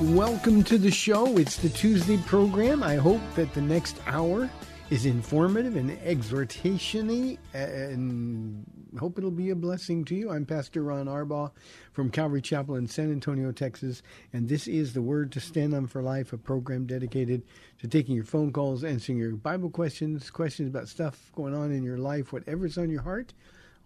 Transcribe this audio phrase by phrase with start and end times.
[0.00, 1.36] Welcome to the show.
[1.36, 2.82] It's the Tuesday program.
[2.82, 4.48] I hope that the next hour
[4.88, 8.64] is informative and exhortationy and
[8.98, 10.30] hope it'll be a blessing to you.
[10.30, 11.50] I'm Pastor Ron Arbaugh
[11.92, 15.86] from Calvary Chapel in San Antonio, Texas, and this is the Word to Stand on
[15.86, 17.42] for Life, a program dedicated
[17.80, 21.82] to taking your phone calls, answering your Bible questions, questions about stuff going on in
[21.82, 23.34] your life, whatever's on your heart.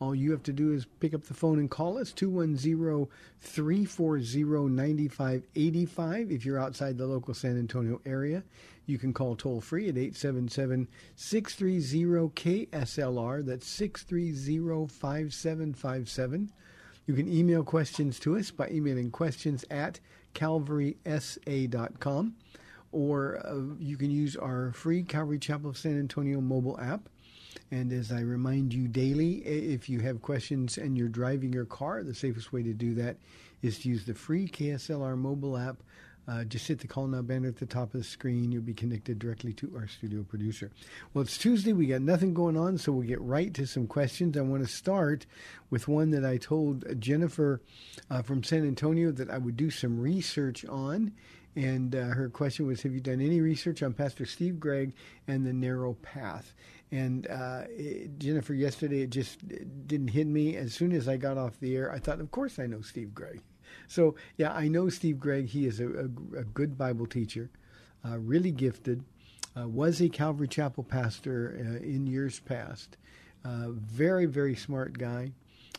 [0.01, 3.07] All you have to do is pick up the phone and call us 210
[3.41, 8.43] 340 9585 if you're outside the local San Antonio area.
[8.87, 13.47] You can call toll free at 877 630 KSLR.
[13.47, 16.53] That's 630 5757.
[17.07, 20.01] You can email questions to us by emailing questions at
[20.35, 22.35] calvarysa.com
[22.93, 27.09] or uh, you can use our free Calvary Chapel of San Antonio mobile app.
[27.71, 32.03] And as I remind you daily, if you have questions and you're driving your car,
[32.03, 33.17] the safest way to do that
[33.63, 35.77] is to use the free KSLR mobile app.
[36.27, 38.51] Uh, just hit the call now banner at the top of the screen.
[38.51, 40.71] You'll be connected directly to our studio producer.
[41.13, 41.75] Well, it's Tuesday.
[41.75, 44.37] We got nothing going on, so we'll get right to some questions.
[44.39, 45.27] I want to start
[45.69, 47.61] with one that I told Jennifer
[48.11, 51.13] uh, from San Antonio that I would do some research on.
[51.57, 54.93] And uh, her question was Have you done any research on Pastor Steve Gregg
[55.29, 56.55] and the narrow path?
[56.91, 60.57] And uh, it, Jennifer, yesterday it just it didn't hit me.
[60.57, 63.15] As soon as I got off the air, I thought, Of course I know Steve
[63.15, 63.41] Gregg.
[63.89, 65.47] So, yeah, I know Steve Gregg.
[65.47, 66.05] He is a, a,
[66.39, 67.51] a good Bible teacher,
[68.05, 69.05] uh, really gifted,
[69.57, 72.97] uh, was a Calvary Chapel pastor uh, in years past.
[73.45, 75.33] Uh, very, very smart guy.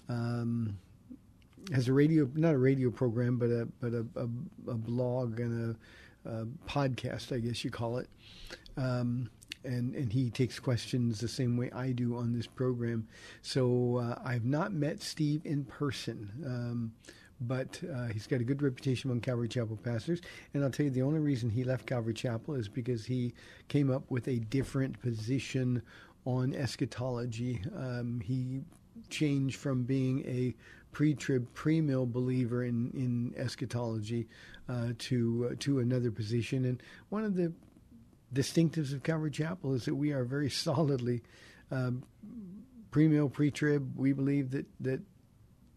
[0.07, 0.77] Um,
[1.73, 4.23] has a radio, not a radio program, but a but a, a,
[4.71, 5.75] a blog and
[6.25, 8.09] a, a podcast, I guess you call it.
[8.77, 9.29] Um,
[9.63, 13.07] and and he takes questions the same way I do on this program.
[13.41, 16.31] So uh, I've not met Steve in person.
[16.45, 16.93] Um,
[17.41, 20.21] but uh, he's got a good reputation among Calvary Chapel pastors.
[20.53, 23.33] And I'll tell you, the only reason he left Calvary Chapel is because he
[23.67, 25.81] came up with a different position
[26.25, 27.61] on eschatology.
[27.75, 28.61] Um, he
[29.09, 30.55] changed from being a
[30.95, 34.29] pre-trib, pre-mill believer in in eschatology
[34.69, 36.63] uh, to uh, to another position.
[36.63, 37.51] And one of the
[38.33, 41.21] distinctives of Calvary Chapel is that we are very solidly
[41.69, 42.03] um,
[42.91, 43.91] pre-mill, pre-trib.
[43.97, 45.01] We believe that that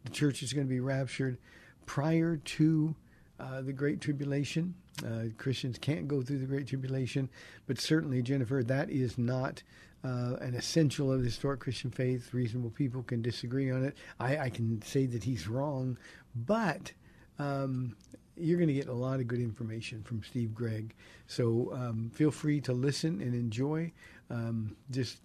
[0.05, 1.37] the church is going to be raptured
[1.85, 2.95] prior to
[3.41, 4.73] uh, the Great Tribulation.
[5.05, 7.29] Uh, Christians can't go through the Great Tribulation,
[7.67, 9.65] but certainly, Jennifer, that is not
[10.05, 12.33] uh, an essential of the historic Christian faith.
[12.33, 13.97] Reasonable people can disagree on it.
[14.21, 15.99] I, I can say that he's wrong,
[16.35, 16.93] but
[17.39, 17.97] um,
[18.37, 20.95] you're going to get a lot of good information from Steve Gregg.
[21.27, 23.93] So um, feel free to listen and enjoy.
[24.31, 25.19] Um, just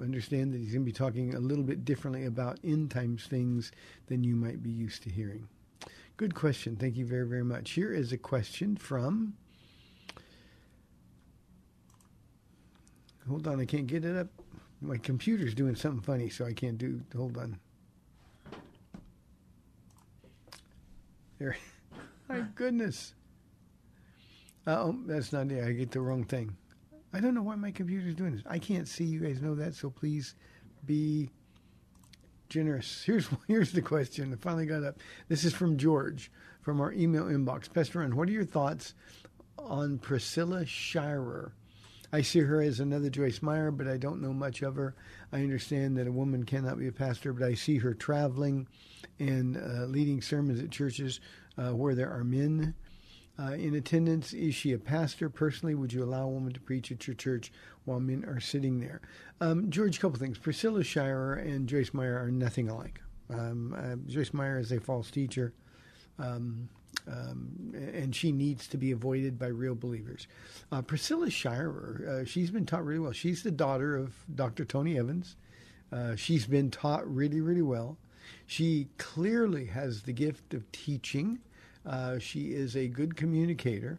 [0.00, 3.72] understand that he's going to be talking a little bit differently about end times things
[4.06, 5.48] than you might be used to hearing.
[6.16, 6.76] Good question.
[6.76, 7.70] Thank you very, very much.
[7.70, 9.34] Here is a question from.
[13.30, 14.26] Hold on, I can't get it up.
[14.80, 17.00] My computer's doing something funny, so I can't do.
[17.16, 17.58] Hold on.
[21.38, 21.56] There.
[22.28, 23.14] My goodness.
[24.66, 25.64] Oh, that's not it.
[25.64, 26.56] I get the wrong thing.
[27.12, 28.42] I don't know why my computer's doing this.
[28.46, 29.04] I can't see.
[29.04, 30.34] You guys know that, so please
[30.86, 31.30] be
[32.48, 33.02] generous.
[33.06, 34.32] Here's here's the question.
[34.32, 34.98] I finally got up.
[35.28, 36.30] This is from George
[36.60, 37.72] from our email inbox.
[37.72, 38.94] Pastor Ron, what are your thoughts
[39.58, 41.52] on Priscilla Shirer.
[42.12, 44.94] I see her as another Joyce Meyer, but I don't know much of her.
[45.32, 48.66] I understand that a woman cannot be a pastor, but I see her traveling
[49.18, 51.20] and uh, leading sermons at churches
[51.56, 52.74] uh, where there are men
[53.38, 54.32] uh, in attendance.
[54.32, 55.30] Is she a pastor?
[55.30, 57.52] Personally, would you allow a woman to preach at your church
[57.84, 59.00] while men are sitting there?
[59.40, 60.38] Um, George, a couple things.
[60.38, 63.00] Priscilla Shirer and Joyce Meyer are nothing alike.
[63.30, 65.54] Um, uh, Joyce Meyer is a false teacher.
[66.18, 66.68] Um,
[67.06, 70.26] um, and she needs to be avoided by real believers.
[70.70, 73.12] Uh, Priscilla Shirer, uh, she's been taught really well.
[73.12, 74.64] She's the daughter of Dr.
[74.64, 75.36] Tony Evans.
[75.92, 77.96] Uh, she's been taught really, really well.
[78.46, 81.40] She clearly has the gift of teaching.
[81.84, 83.98] Uh, she is a good communicator.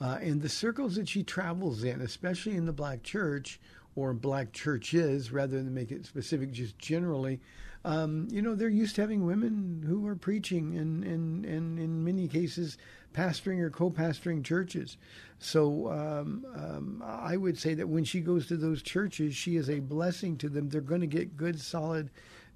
[0.00, 3.60] Uh, and the circles that she travels in, especially in the black church
[3.96, 7.40] or black churches, rather than make it specific, just generally,
[7.84, 12.04] um, you know, they're used to having women who are preaching and, and, and in
[12.04, 12.78] many cases,
[13.12, 14.96] pastoring or co pastoring churches.
[15.38, 19.68] So um, um, I would say that when she goes to those churches, she is
[19.68, 20.68] a blessing to them.
[20.68, 22.10] They're going to get good, solid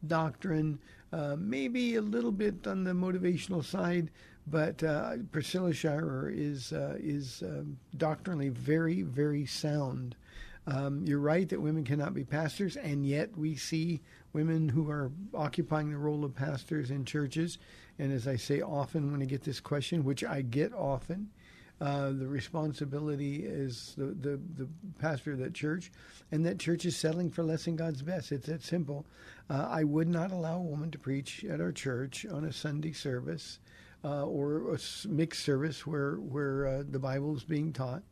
[0.07, 0.79] doctrine,
[1.13, 4.11] uh, maybe a little bit on the motivational side.
[4.47, 10.17] But uh, Priscilla Shirer is uh, is um, doctrinally very, very sound.
[10.67, 14.01] Um, you're right that women cannot be pastors, and yet we see
[14.33, 17.59] women who are occupying the role of pastors in churches.
[17.99, 21.31] And as I say often when I get this question, which I get often,
[21.81, 25.93] uh, the responsibility is the, the, the pastor of that church,
[26.33, 28.33] and that church is settling for less than God's best.
[28.33, 29.07] It's that simple.
[29.49, 32.93] Uh, I would not allow a woman to preach at our church on a Sunday
[32.93, 33.61] service
[34.05, 38.03] uh, or a mixed service where where uh, the Bible is being taught.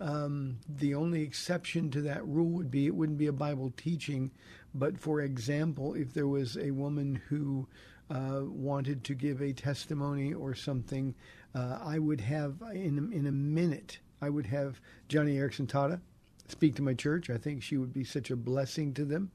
[0.00, 4.30] Um, the only exception to that rule would be it wouldn't be a Bible teaching,
[4.74, 7.66] but for example, if there was a woman who
[8.10, 11.14] uh, wanted to give a testimony or something,
[11.54, 13.98] uh, I would have in in a minute.
[14.20, 16.00] I would have Joni Eareckson Tada
[16.48, 17.30] speak to my church.
[17.30, 19.30] I think she would be such a blessing to them,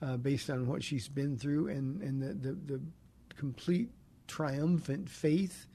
[0.00, 2.80] uh, based on what she's been through and and the, the, the
[3.36, 3.90] complete
[4.26, 5.66] triumphant faith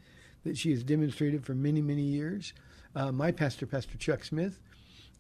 [0.44, 2.54] that she has demonstrated for many many years.
[2.96, 4.60] Uh, my pastor, Pastor Chuck Smith,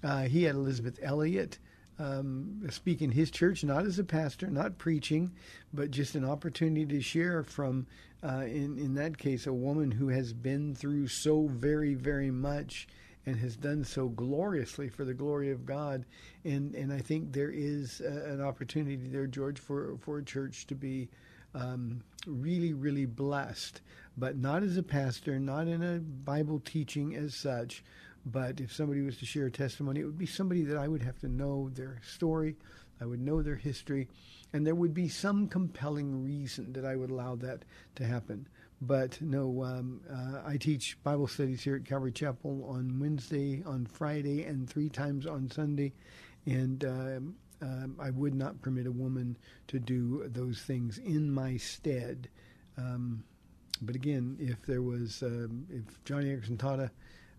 [0.03, 1.59] uh, he had Elisabeth Elliot
[1.99, 5.31] um, speak in his church, not as a pastor, not preaching,
[5.73, 7.85] but just an opportunity to share from,
[8.23, 12.87] uh, in, in that case, a woman who has been through so very, very much
[13.25, 16.05] and has done so gloriously for the glory of God.
[16.45, 20.67] And, and I think there is a, an opportunity there, George, for, for a church
[20.67, 21.09] to be
[21.53, 23.81] um, really, really blessed,
[24.17, 27.83] but not as a pastor, not in a Bible teaching as such,
[28.25, 31.01] but if somebody was to share a testimony, it would be somebody that I would
[31.01, 32.55] have to know their story,
[33.01, 34.07] I would know their history,
[34.53, 37.63] and there would be some compelling reason that I would allow that
[37.95, 38.47] to happen.
[38.81, 43.85] But no, um, uh, I teach Bible studies here at Calvary Chapel on Wednesday, on
[43.85, 45.91] Friday, and three times on Sunday.
[46.45, 49.37] And um, um, I would not permit a woman
[49.67, 52.29] to do those things in my stead.
[52.77, 53.23] Um,
[53.81, 56.89] but again, if there was, um, if Joni Eareckson Tada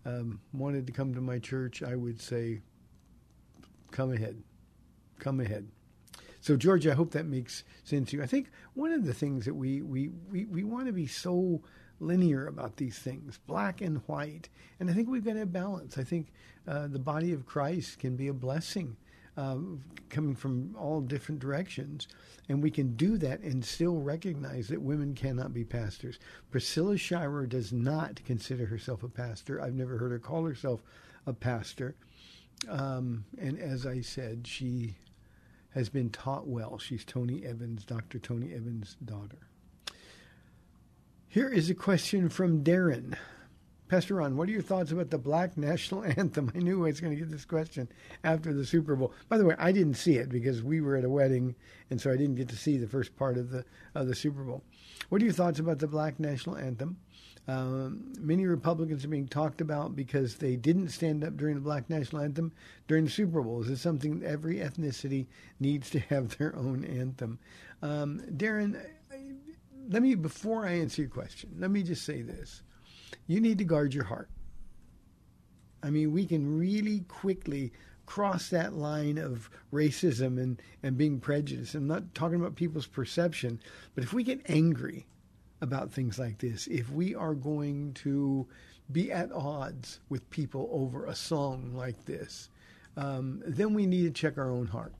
[0.05, 2.61] um, wanted to come to my church, I would say,
[3.91, 4.41] come ahead,
[5.19, 5.67] come ahead.
[6.39, 8.23] So, George, I hope that makes sense to you.
[8.23, 11.61] I think one of the things that we we, we, we want to be so
[11.99, 14.49] linear about these things, black and white,
[14.79, 15.99] and I think we've got to balance.
[15.99, 16.29] I think
[16.67, 18.97] uh, the body of Christ can be a blessing.
[19.37, 22.07] Um, coming from all different directions.
[22.49, 26.19] And we can do that and still recognize that women cannot be pastors.
[26.51, 29.61] Priscilla Shirer does not consider herself a pastor.
[29.61, 30.83] I've never heard her call herself
[31.25, 31.95] a pastor.
[32.69, 34.95] Um, and as I said, she
[35.71, 36.77] has been taught well.
[36.77, 38.19] She's Tony Evans, Dr.
[38.19, 39.47] Tony Evans' daughter.
[41.27, 43.15] Here is a question from Darren.
[43.91, 46.49] Pastor Ron, what are your thoughts about the Black National Anthem?
[46.55, 47.89] I knew I was going to get this question
[48.23, 49.11] after the Super Bowl.
[49.27, 51.55] By the way, I didn't see it because we were at a wedding,
[51.89, 54.43] and so I didn't get to see the first part of the of the Super
[54.43, 54.63] Bowl.
[55.09, 56.95] What are your thoughts about the Black National Anthem?
[57.49, 61.89] Um, many Republicans are being talked about because they didn't stand up during the Black
[61.89, 62.53] National Anthem
[62.87, 63.61] during the Super Bowl.
[63.61, 65.25] Is something every ethnicity
[65.59, 67.39] needs to have their own anthem?
[67.81, 68.81] Um, Darren,
[69.89, 72.63] let me before I answer your question, let me just say this
[73.31, 74.29] you need to guard your heart.
[75.81, 77.71] I mean, we can really quickly
[78.05, 81.75] cross that line of racism and, and being prejudiced.
[81.75, 83.61] I'm not talking about people's perception,
[83.95, 85.07] but if we get angry
[85.61, 88.45] about things like this, if we are going to
[88.91, 92.49] be at odds with people over a song like this,
[92.97, 94.93] um, then we need to check our own heart.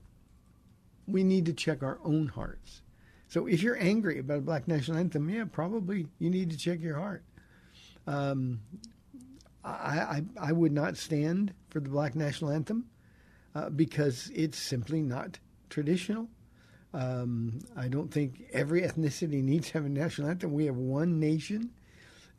[1.06, 2.80] We need to check our own hearts.
[3.28, 6.80] So if you're angry about a black national anthem, yeah, probably you need to check
[6.80, 7.24] your heart.
[8.06, 8.60] Um,
[9.64, 12.86] I, I, I would not stand for the black national anthem
[13.54, 15.38] uh, because it's simply not
[15.70, 16.28] traditional.
[16.94, 20.52] Um, I don't think every ethnicity needs to have a national anthem.
[20.52, 21.70] We have one nation,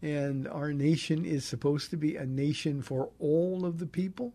[0.01, 4.33] and our nation is supposed to be a nation for all of the people.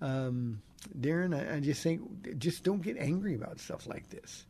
[0.00, 0.62] Um,
[1.00, 4.44] Darren, I, I just think, just don't get angry about stuff like this.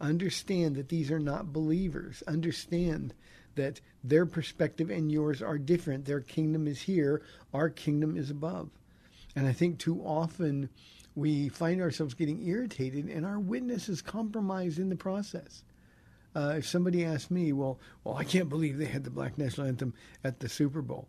[0.00, 2.22] Understand that these are not believers.
[2.26, 3.14] Understand
[3.54, 6.04] that their perspective and yours are different.
[6.04, 8.70] Their kingdom is here, our kingdom is above.
[9.34, 10.68] And I think too often
[11.14, 15.64] we find ourselves getting irritated and our witness is compromised in the process.
[16.34, 19.66] Uh, if somebody asked me, well, well, I can't believe they had the Black National
[19.66, 19.92] Anthem
[20.24, 21.08] at the Super Bowl,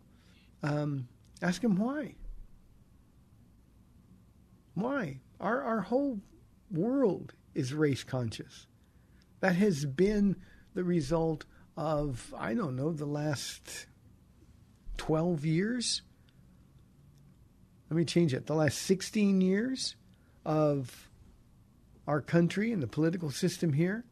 [0.61, 1.07] um,
[1.41, 2.15] ask them why.
[4.73, 5.19] Why?
[5.39, 6.19] Our, our whole
[6.71, 8.67] world is race conscious.
[9.39, 10.35] That has been
[10.73, 11.45] the result
[11.75, 13.87] of, I don't know, the last
[14.97, 16.01] 12 years.
[17.89, 18.45] Let me change it.
[18.45, 19.95] The last 16 years
[20.45, 21.09] of
[22.07, 24.03] our country and the political system here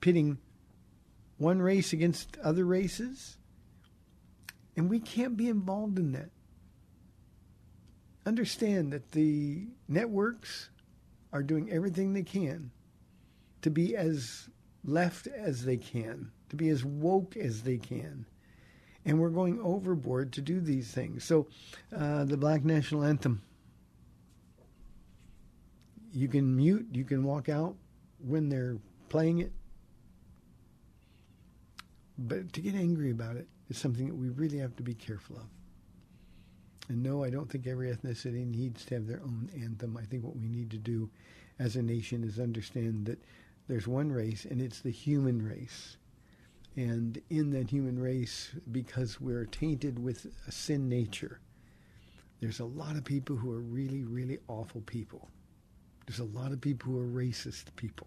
[0.00, 0.38] pitting
[1.38, 3.38] one race against other races.
[4.76, 6.30] And we can't be involved in that.
[8.26, 10.68] Understand that the networks
[11.32, 12.70] are doing everything they can
[13.62, 14.48] to be as
[14.84, 18.26] left as they can, to be as woke as they can.
[19.04, 21.24] And we're going overboard to do these things.
[21.24, 21.46] So,
[21.96, 23.40] uh, the Black National Anthem.
[26.12, 27.76] You can mute, you can walk out
[28.18, 28.76] when they're
[29.08, 29.52] playing it.
[32.18, 35.36] But to get angry about it is something that we really have to be careful
[35.36, 35.46] of.
[36.88, 39.96] And no, I don't think every ethnicity needs to have their own anthem.
[39.96, 41.08] I think what we need to do
[41.60, 43.22] as a nation is understand that
[43.68, 45.96] there's one race, and it's the human race.
[46.80, 51.38] And in that human race, because we're tainted with a sin nature,
[52.40, 55.28] there's a lot of people who are really, really awful people.
[56.06, 58.06] There's a lot of people who are racist people.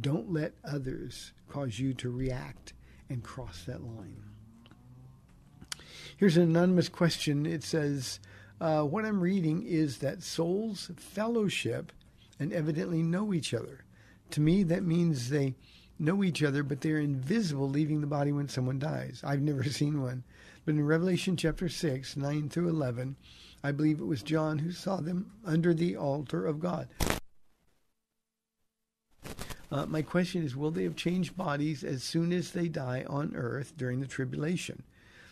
[0.00, 2.72] Don't let others cause you to react
[3.08, 4.22] and cross that line.
[6.18, 7.46] Here's an anonymous question.
[7.46, 8.20] It says,
[8.60, 11.90] uh, What I'm reading is that souls fellowship
[12.38, 13.82] and evidently know each other.
[14.30, 15.56] To me, that means they
[16.00, 19.20] know each other, but they're invisible, leaving the body when someone dies.
[19.24, 20.24] I've never seen one.
[20.64, 23.16] But in Revelation chapter 6, 9 through 11,
[23.62, 26.88] I believe it was John who saw them under the altar of God.
[29.72, 33.36] Uh, my question is Will they have changed bodies as soon as they die on
[33.36, 34.82] earth during the tribulation?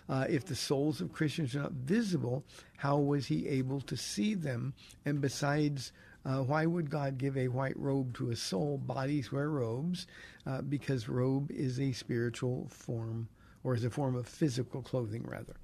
[0.09, 2.45] Uh, if the souls of Christians are not visible,
[2.79, 4.73] how was he able to see them?
[5.05, 5.93] And besides,
[6.29, 8.77] uh, why would God give a white robe to a soul?
[8.77, 10.07] Bodies wear robes
[10.47, 13.29] uh, because robe is a spiritual form
[13.65, 15.57] or is a form of physical clothing, rather.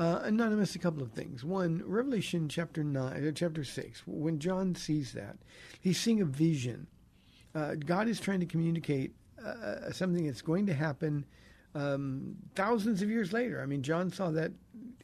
[0.00, 1.44] Uh, anonymous, a couple of things.
[1.44, 4.02] One, Revelation chapter nine, uh, chapter six.
[4.04, 5.36] When John sees that,
[5.80, 6.88] he's seeing a vision.
[7.54, 11.24] Uh, God is trying to communicate uh, something that's going to happen
[11.76, 13.62] um, thousands of years later.
[13.62, 14.50] I mean, John saw that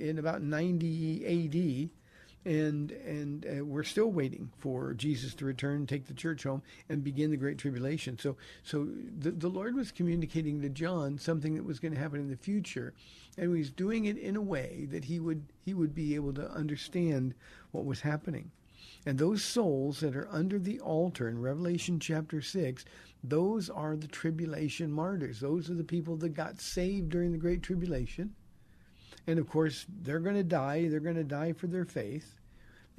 [0.00, 1.90] in about 90 A.D
[2.48, 7.04] and and uh, we're still waiting for Jesus to return, take the church home, and
[7.04, 8.18] begin the great tribulation.
[8.18, 8.88] So so
[9.18, 12.36] the the Lord was communicating to John something that was going to happen in the
[12.36, 12.94] future,
[13.36, 16.50] and He's doing it in a way that he would he would be able to
[16.50, 17.34] understand
[17.70, 18.50] what was happening.
[19.04, 22.84] And those souls that are under the altar in Revelation chapter 6,
[23.22, 25.40] those are the tribulation martyrs.
[25.40, 28.34] Those are the people that got saved during the Great Tribulation.
[29.26, 30.88] And of course, they're going to die.
[30.88, 32.37] They're going to die for their faith.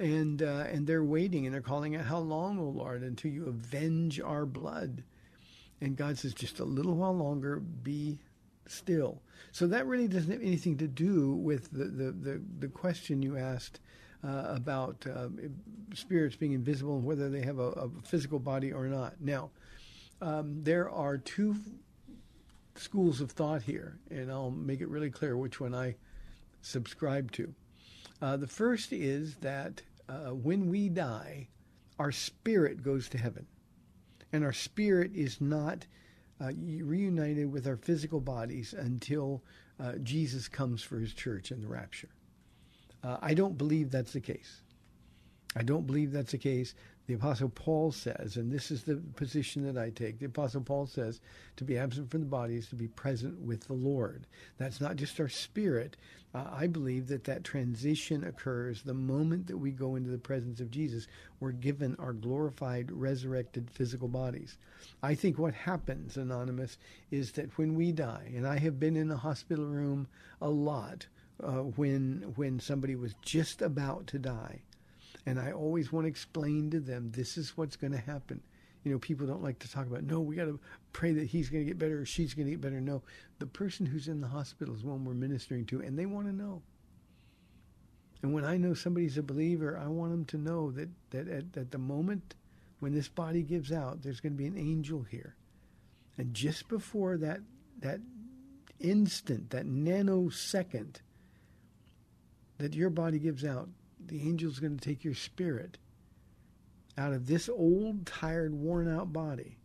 [0.00, 3.46] And, uh, and they're waiting and they're calling out, How long, O Lord, until you
[3.46, 5.04] avenge our blood?
[5.80, 8.18] And God says, Just a little while longer, be
[8.66, 9.20] still.
[9.52, 13.36] So that really doesn't have anything to do with the, the, the, the question you
[13.36, 13.80] asked
[14.24, 15.28] uh, about uh,
[15.94, 19.14] spirits being invisible and whether they have a, a physical body or not.
[19.20, 19.50] Now,
[20.22, 21.56] um, there are two
[22.74, 25.96] schools of thought here, and I'll make it really clear which one I
[26.62, 27.54] subscribe to.
[28.20, 31.48] Uh, the first is that uh, when we die,
[31.98, 33.46] our spirit goes to heaven,
[34.32, 35.86] and our spirit is not
[36.40, 39.42] uh, reunited with our physical bodies until
[39.78, 42.08] uh, Jesus comes for his church in the rapture.
[43.04, 44.62] Uh, I don't believe that's the case.
[45.56, 46.74] I don't believe that's the case.
[47.06, 50.86] The Apostle Paul says, and this is the position that I take, the Apostle Paul
[50.86, 51.20] says,
[51.56, 54.28] to be absent from the body is to be present with the Lord.
[54.58, 55.96] That's not just our spirit.
[56.32, 60.60] Uh, I believe that that transition occurs the moment that we go into the presence
[60.60, 61.08] of Jesus.
[61.40, 64.56] We're given our glorified, resurrected physical bodies.
[65.02, 66.78] I think what happens, Anonymous,
[67.10, 70.06] is that when we die, and I have been in a hospital room
[70.40, 71.06] a lot,
[71.42, 74.60] uh, when when somebody was just about to die,
[75.26, 78.40] and I always want to explain to them this is what's going to happen.
[78.84, 80.04] You know, people don't like to talk about.
[80.04, 80.58] No, we got to
[80.92, 82.80] pray that he's going to get better or she's going to get better.
[82.80, 83.02] No,
[83.38, 86.26] the person who's in the hospital is the one we're ministering to, and they want
[86.26, 86.62] to know.
[88.22, 91.44] And when I know somebody's a believer, I want them to know that that at,
[91.56, 92.34] at the moment
[92.80, 95.36] when this body gives out, there's going to be an angel here,
[96.16, 97.40] and just before that
[97.80, 98.00] that
[98.78, 100.96] instant, that nanosecond
[102.58, 103.68] that your body gives out,
[104.10, 105.78] the angel's going to take your spirit
[106.98, 109.56] out of this old, tired, worn out body,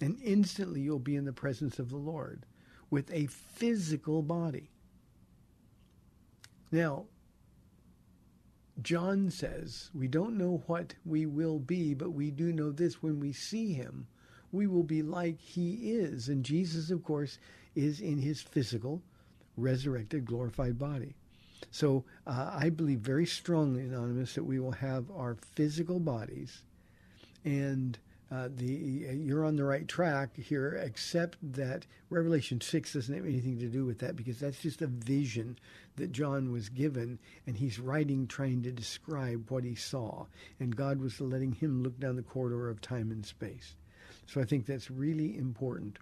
[0.00, 2.46] and instantly you'll be in the presence of the Lord
[2.90, 4.70] with a physical body.
[6.72, 7.06] Now,
[8.82, 13.20] John says, We don't know what we will be, but we do know this when
[13.20, 14.06] we see him,
[14.50, 16.28] we will be like he is.
[16.28, 17.38] And Jesus, of course,
[17.74, 19.02] is in his physical,
[19.56, 21.14] resurrected, glorified body.
[21.70, 26.62] So uh, I believe very strongly, Anonymous, that we will have our physical bodies,
[27.44, 27.98] and
[28.32, 33.58] uh, the you're on the right track here, except that Revelation six doesn't have anything
[33.58, 35.58] to do with that because that's just a vision
[35.96, 40.26] that John was given, and he's writing trying to describe what he saw,
[40.60, 43.74] and God was letting him look down the corridor of time and space.
[44.26, 45.98] So I think that's really important.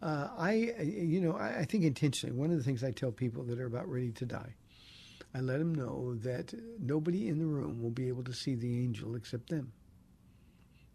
[0.00, 2.36] Uh, I, you know, I, I think intentionally.
[2.36, 4.54] One of the things I tell people that are about ready to die,
[5.34, 8.82] I let them know that nobody in the room will be able to see the
[8.82, 9.72] angel except them.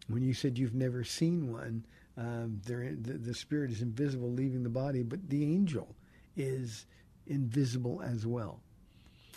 [0.08, 1.84] When you said you've never seen one,
[2.16, 5.94] um, the, the spirit is invisible, leaving the body, but the angel
[6.36, 6.86] is
[7.26, 8.60] invisible as well.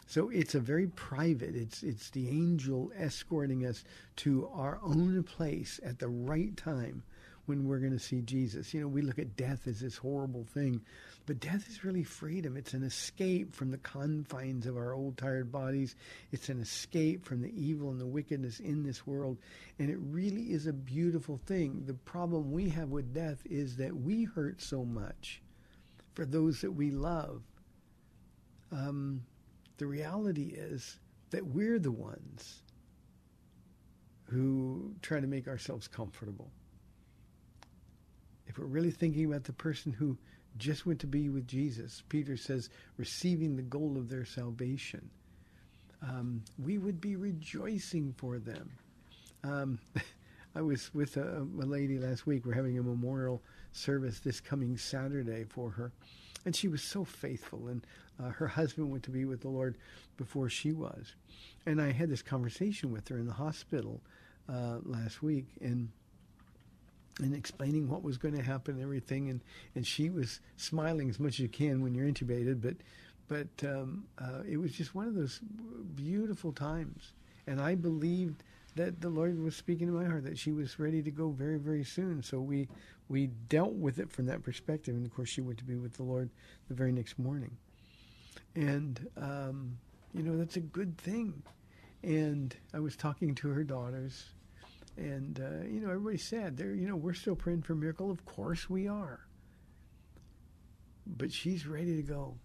[0.07, 1.55] So it's a very private.
[1.55, 3.83] It's it's the angel escorting us
[4.17, 7.03] to our own place at the right time
[7.45, 8.73] when we're going to see Jesus.
[8.73, 10.81] You know, we look at death as this horrible thing,
[11.25, 12.55] but death is really freedom.
[12.55, 15.95] It's an escape from the confines of our old tired bodies.
[16.31, 19.37] It's an escape from the evil and the wickedness in this world.
[19.77, 21.83] And it really is a beautiful thing.
[21.85, 25.41] The problem we have with death is that we hurt so much
[26.13, 27.41] for those that we love.
[28.71, 29.23] Um,
[29.77, 30.97] the reality is
[31.31, 32.61] that we're the ones
[34.25, 36.49] who try to make ourselves comfortable
[38.53, 40.15] if we're really thinking about the person who
[40.59, 45.09] just went to be with Jesus, Peter says, receiving the goal of their salvation,
[46.03, 48.69] um, we would be rejoicing for them.
[49.43, 49.79] Um,
[50.55, 52.45] I was with a, a, lady last week.
[52.45, 55.91] We're having a memorial service this coming Saturday for her.
[56.45, 57.69] And she was so faithful.
[57.69, 57.83] And
[58.23, 59.79] uh, her husband went to be with the Lord
[60.15, 61.15] before she was.
[61.65, 63.99] And I had this conversation with her in the hospital
[64.47, 65.47] uh, last week.
[65.59, 65.89] And
[67.19, 69.29] and explaining what was going to happen and everything.
[69.29, 69.41] And,
[69.75, 72.75] and she was smiling as much as you can when you're intubated, but
[73.29, 75.39] but um, uh, it was just one of those
[75.95, 77.13] beautiful times.
[77.47, 78.43] And I believed
[78.75, 81.57] that the Lord was speaking to my heart that she was ready to go very
[81.57, 82.21] very soon.
[82.21, 82.67] So we
[83.07, 84.95] we dealt with it from that perspective.
[84.95, 86.29] And of course, she went to be with the Lord
[86.67, 87.57] the very next morning.
[88.55, 89.77] And um,
[90.13, 91.43] you know that's a good thing.
[92.03, 94.25] And I was talking to her daughters
[94.97, 96.57] and uh, you know, everybody's sad.
[96.57, 98.11] There, you know, we're still praying for a miracle.
[98.11, 99.21] Of course we are.
[101.05, 102.35] But she's ready to go.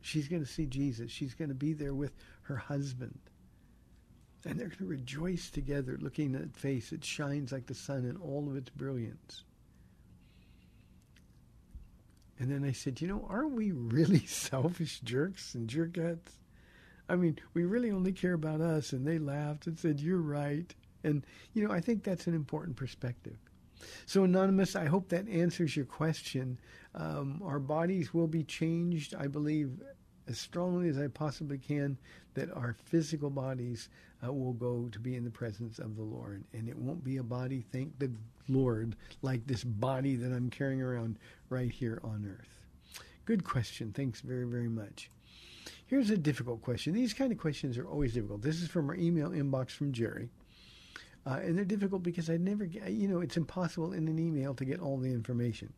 [0.00, 1.10] She's going to see Jesus.
[1.10, 3.18] She's going to be there with her husband.
[4.44, 8.04] And they're going to rejoice together, looking at a face that shines like the sun
[8.04, 9.44] in all of its brilliance.
[12.38, 16.32] And then I said, you know, aren't we really selfish jerks and jerkettes?
[17.08, 18.92] I mean, we really only care about us.
[18.92, 20.74] And they laughed and said, you're right.
[21.04, 23.36] And, you know, I think that's an important perspective.
[24.06, 26.58] So, Anonymous, I hope that answers your question.
[26.94, 29.82] Um, our bodies will be changed, I believe,
[30.26, 31.98] as strongly as I possibly can,
[32.32, 33.88] that our physical bodies
[34.24, 36.44] uh, will go to be in the presence of the Lord.
[36.52, 38.10] And it won't be a body, thank the
[38.48, 41.18] Lord, like this body that I'm carrying around
[41.50, 42.48] right here on earth.
[43.26, 43.92] Good question.
[43.92, 45.10] Thanks very, very much.
[45.86, 46.92] Here's a difficult question.
[46.92, 48.42] These kind of questions are always difficult.
[48.42, 50.30] This is from our email inbox from Jerry.
[51.26, 54.54] Uh, and they're difficult because I never get, you know, it's impossible in an email
[54.54, 55.72] to get all the information.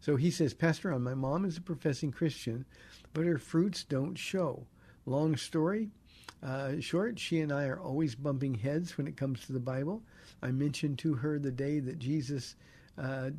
[0.00, 2.66] So he says, Pastor Ron, my mom is a professing Christian,
[3.14, 4.66] but her fruits don't show.
[5.06, 5.90] Long story
[6.42, 10.02] uh, short, she and I are always bumping heads when it comes to the Bible.
[10.42, 12.56] I mentioned to her the day that Jesus
[12.98, 13.30] uh,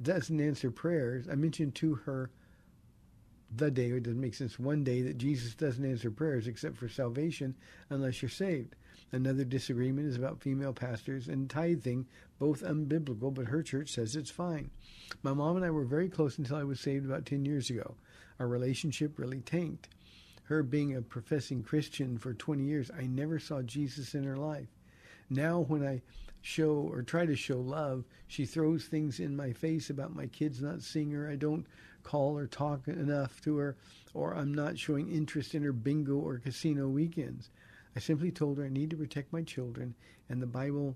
[0.00, 1.28] doesn't answer prayers.
[1.30, 2.30] I mentioned to her
[3.56, 6.88] the day, it doesn't make sense, one day that Jesus doesn't answer prayers except for
[6.88, 7.56] salvation
[7.90, 8.76] unless you're saved.
[9.10, 12.06] Another disagreement is about female pastors and tithing,
[12.38, 14.70] both unbiblical, but her church says it's fine.
[15.22, 17.94] My mom and I were very close until I was saved about 10 years ago.
[18.38, 19.88] Our relationship really tanked.
[20.48, 24.68] her being a professing Christian for 20 years, I never saw Jesus in her life.
[25.28, 26.00] Now, when I
[26.40, 30.62] show or try to show love, she throws things in my face about my kids
[30.62, 31.28] not seeing her.
[31.28, 31.66] I don't
[32.02, 33.76] call or talk enough to her,
[34.14, 37.50] or I'm not showing interest in her bingo or casino weekends.
[37.98, 39.92] I simply told her I need to protect my children,
[40.28, 40.94] and the Bible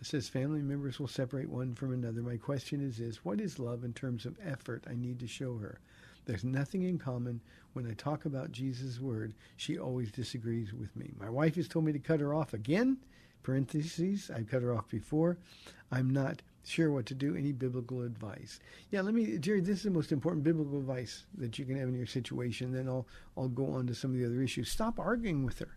[0.00, 2.20] says family members will separate one from another.
[2.20, 5.58] My question is this what is love in terms of effort I need to show
[5.58, 5.78] her?
[6.24, 7.40] There's nothing in common.
[7.74, 11.12] When I talk about Jesus' word, she always disagrees with me.
[11.16, 12.96] My wife has told me to cut her off again.
[13.44, 15.38] Parentheses, I've cut her off before.
[15.92, 17.36] I'm not sure what to do.
[17.36, 18.58] Any biblical advice?
[18.90, 19.60] Yeah, let me, Jerry.
[19.60, 22.72] This is the most important biblical advice that you can have in your situation.
[22.72, 24.68] Then I'll I'll go on to some of the other issues.
[24.68, 25.76] Stop arguing with her.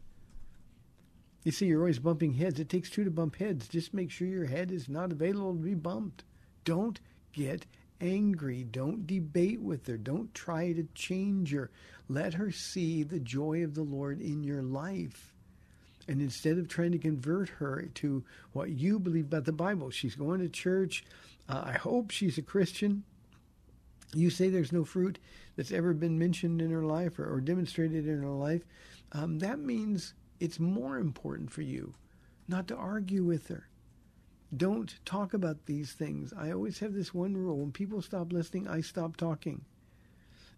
[1.45, 2.59] You see, you're always bumping heads.
[2.59, 3.67] It takes two to bump heads.
[3.67, 6.23] Just make sure your head is not available to be bumped.
[6.63, 6.99] Don't
[7.33, 7.67] get
[8.01, 8.63] angry.
[8.63, 9.95] Don't debate with her.
[9.95, 11.69] Don't try to change her.
[12.09, 15.35] Let her see the joy of the Lord in your life.
[16.07, 20.15] And instead of trying to convert her to what you believe about the Bible, she's
[20.15, 21.05] going to church.
[21.47, 23.03] Uh, I hope she's a Christian.
[24.15, 25.19] You say there's no fruit
[25.55, 28.63] that's ever been mentioned in her life or, or demonstrated in her life.
[29.11, 31.93] Um, that means it's more important for you
[32.47, 33.67] not to argue with her.
[34.55, 36.33] Don't talk about these things.
[36.37, 39.65] I always have this one rule: when people stop listening, I stop talking,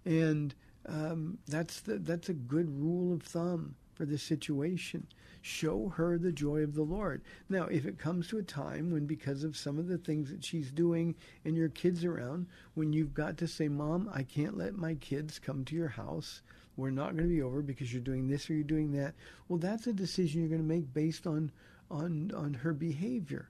[0.05, 0.53] and
[0.85, 5.07] um, that's the, that's a good rule of thumb for this situation.
[5.41, 7.21] Show her the joy of the Lord.
[7.49, 10.43] Now, if it comes to a time when, because of some of the things that
[10.43, 14.75] she's doing and your kids around, when you've got to say, Mom, I can't let
[14.75, 16.41] my kids come to your house.
[16.77, 19.15] We're not going to be over because you're doing this or you're doing that.
[19.49, 21.51] Well, that's a decision you're going to make based on,
[21.89, 23.49] on, on her behavior.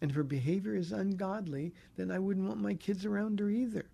[0.00, 3.86] And if her behavior is ungodly, then I wouldn't want my kids around her either.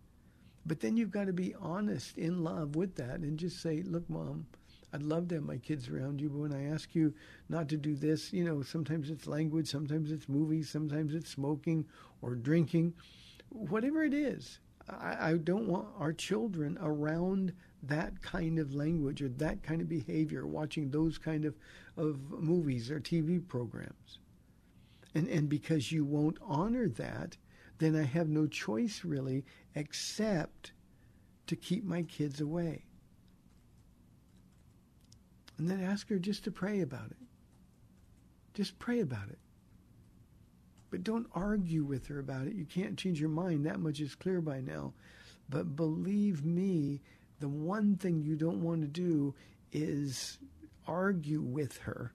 [0.67, 4.09] But then you've got to be honest in love with that and just say, look,
[4.11, 4.47] mom,
[4.93, 7.15] I'd love to have my kids around you, but when I ask you
[7.49, 11.85] not to do this, you know, sometimes it's language, sometimes it's movies, sometimes it's smoking
[12.23, 12.95] or drinking,
[13.49, 14.61] whatever it is.
[14.89, 17.53] I, I don't want our children around
[17.89, 21.55] that kind of language or that kind of behavior, watching those kind of,
[21.97, 24.19] of movies or TV programs.
[25.15, 27.37] And, and because you won't honor that,
[27.79, 29.45] then I have no choice really
[29.75, 30.73] except
[31.47, 32.85] to keep my kids away.
[35.59, 37.17] And then ask her just to pray about it.
[38.55, 39.39] Just pray about it.
[40.91, 42.55] But don't argue with her about it.
[42.55, 43.67] You can't change your mind.
[43.67, 44.93] That much is clear by now.
[45.49, 47.01] But believe me,
[47.45, 49.35] the one thing you don't want to do
[49.71, 50.39] is
[50.87, 52.11] argue with her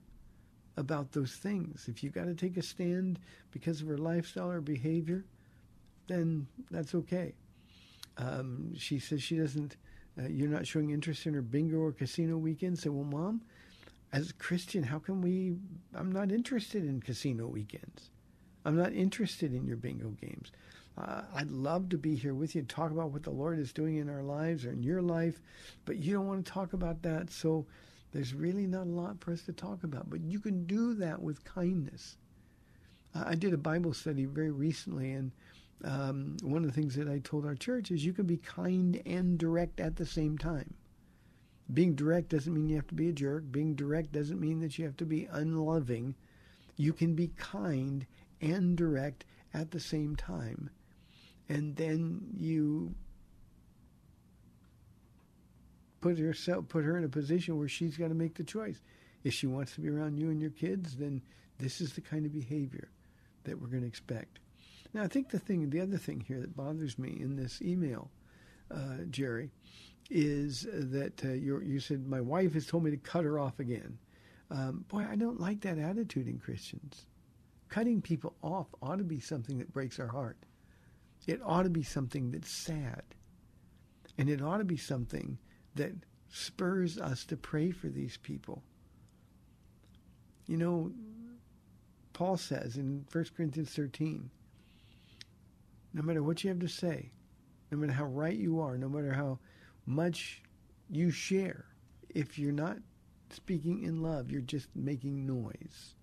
[0.76, 1.86] about those things.
[1.86, 3.20] If you've got to take a stand
[3.52, 5.24] because of her lifestyle or behavior,
[6.08, 7.34] then that's okay.
[8.18, 9.76] Um, she says she doesn't
[10.18, 12.82] uh, you're not showing interest in her bingo or casino weekends.
[12.82, 13.42] So, well, mom,
[14.12, 15.54] as a Christian, how can we?
[15.94, 18.10] I'm not interested in casino weekends.
[18.64, 20.50] I'm not interested in your bingo games.
[21.00, 23.72] Uh, I'd love to be here with you, and talk about what the Lord is
[23.72, 25.40] doing in our lives or in your life,
[25.86, 27.30] but you don't want to talk about that.
[27.30, 27.66] So,
[28.12, 30.10] there's really not a lot for us to talk about.
[30.10, 32.16] But you can do that with kindness.
[33.14, 35.32] I did a Bible study very recently, and
[35.84, 39.00] um, one of the things that I told our church is you can be kind
[39.06, 40.74] and direct at the same time.
[41.72, 43.44] Being direct doesn't mean you have to be a jerk.
[43.50, 46.16] Being direct doesn't mean that you have to be unloving.
[46.76, 48.06] You can be kind
[48.40, 50.70] and direct at the same time.
[51.50, 52.94] And then you
[56.00, 58.80] put herself put her in a position where she's got to make the choice.
[59.24, 61.20] If she wants to be around you and your kids, then
[61.58, 62.88] this is the kind of behavior
[63.44, 64.38] that we're going to expect.
[64.94, 68.10] Now, I think the thing, the other thing here that bothers me in this email,
[68.70, 69.50] uh, Jerry,
[70.08, 73.98] is that uh, you said my wife has told me to cut her off again.
[74.52, 77.06] Um, boy, I don't like that attitude in Christians.
[77.68, 80.36] Cutting people off ought to be something that breaks our heart.
[81.26, 83.02] It ought to be something that's sad.
[84.18, 85.38] And it ought to be something
[85.74, 85.92] that
[86.28, 88.62] spurs us to pray for these people.
[90.46, 90.92] You know,
[92.12, 94.30] Paul says in 1 Corinthians 13,
[95.94, 97.10] no matter what you have to say,
[97.70, 99.38] no matter how right you are, no matter how
[99.86, 100.42] much
[100.90, 101.66] you share,
[102.08, 102.78] if you're not
[103.30, 105.94] speaking in love, you're just making noise.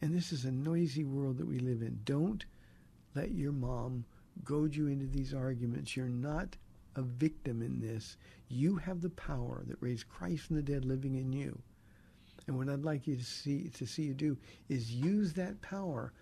[0.00, 2.00] And this is a noisy world that we live in.
[2.04, 2.44] Don't
[3.18, 4.04] let your mom
[4.44, 5.96] goad you into these arguments.
[5.96, 6.56] You're not
[6.96, 8.16] a victim in this.
[8.48, 11.58] You have the power that raised Christ from the dead living in you.
[12.46, 16.12] And what I'd like you to see to see you do is use that power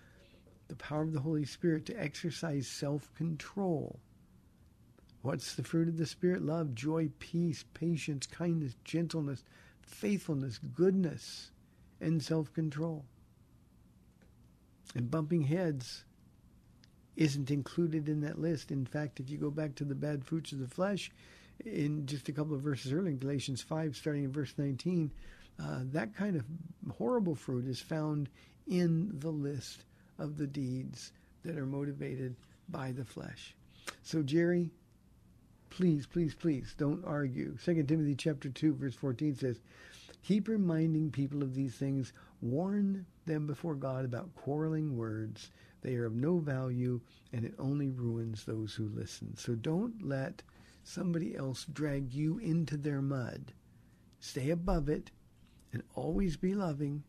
[0.67, 3.99] the power of the Holy Spirit to exercise self control
[5.27, 6.41] What's the fruit of the Spirit?
[6.41, 9.43] Love, joy, peace, patience, kindness, gentleness,
[9.81, 11.51] faithfulness, goodness,
[11.99, 13.03] and self control.
[14.95, 16.05] And bumping heads
[17.17, 18.71] isn't included in that list.
[18.71, 21.11] In fact, if you go back to the bad fruits of the flesh,
[21.65, 25.11] in just a couple of verses earlier, in Galatians 5, starting in verse 19,
[25.59, 26.45] uh, that kind of
[26.95, 28.29] horrible fruit is found
[28.67, 29.83] in the list
[30.19, 31.11] of the deeds
[31.43, 32.35] that are motivated
[32.69, 33.55] by the flesh.
[34.03, 34.69] So, Jerry,
[35.71, 37.57] please, please, please don't argue.
[37.63, 39.59] 2 Timothy chapter 2, verse 14 says,
[40.23, 42.13] Keep reminding people of these things.
[42.41, 45.49] Warn them before God about quarreling words.
[45.81, 47.01] They are of no value,
[47.33, 49.35] and it only ruins those who listen.
[49.37, 50.41] So don't let
[50.83, 53.53] somebody else drag you into their mud.
[54.19, 55.11] Stay above it
[55.73, 57.03] and always be loving.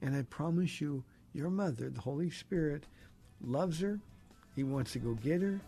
[0.00, 2.86] And I promise you, your mother, the Holy Spirit,
[3.40, 4.00] loves her.
[4.54, 5.60] He wants to go get her.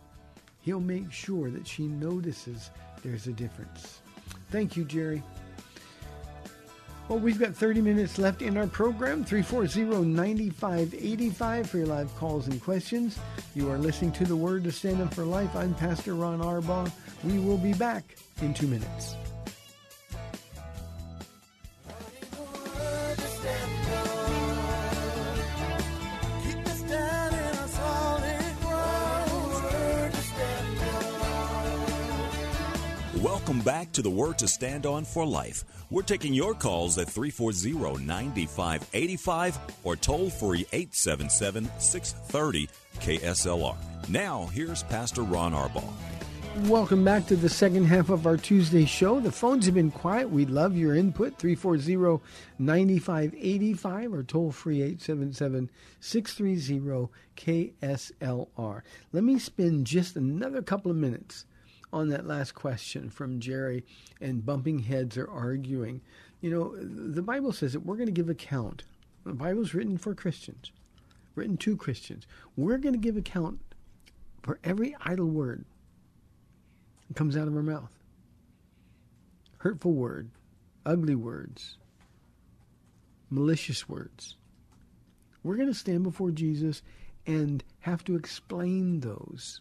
[0.60, 2.70] He'll make sure that she notices
[3.02, 4.00] there's a difference.
[4.50, 5.22] Thank you, Jerry.
[7.08, 9.24] Well, we've got 30 minutes left in our program.
[9.24, 13.16] 340-9585 for your live calls and questions.
[13.54, 15.54] You are listening to The Word to Stand Up for Life.
[15.54, 16.90] I'm Pastor Ron Arbaugh.
[17.22, 19.14] We will be back in two minutes.
[33.56, 35.64] Welcome back to the Word to Stand On for Life.
[35.88, 43.76] We're taking your calls at 340 9585 or toll free 877 630 KSLR.
[44.10, 45.90] Now, here's Pastor Ron Arbaugh.
[46.68, 49.20] Welcome back to the second half of our Tuesday show.
[49.20, 50.28] The phones have been quiet.
[50.28, 51.38] We'd love your input.
[51.38, 52.22] 340
[52.58, 58.82] 9585 or toll free 877 630 KSLR.
[59.12, 61.46] Let me spend just another couple of minutes
[61.92, 63.84] on that last question from Jerry
[64.20, 66.00] and bumping heads or arguing.
[66.40, 68.82] You know, the Bible says that we're going to give account.
[69.24, 70.70] The Bible's written for Christians,
[71.34, 72.26] written to Christians.
[72.56, 73.60] We're going to give account
[74.42, 75.64] for every idle word
[77.08, 77.92] that comes out of our mouth.
[79.58, 80.30] Hurtful word,
[80.84, 81.78] ugly words,
[83.30, 84.36] malicious words.
[85.42, 86.82] We're going to stand before Jesus
[87.26, 89.60] and have to explain those.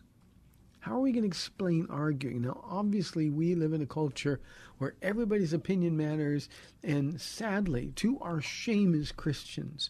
[0.85, 2.43] How are we going to explain arguing?
[2.43, 4.39] Now, obviously, we live in a culture
[4.77, 6.47] where everybody's opinion matters,
[6.83, 9.89] and sadly, to our shame as Christians,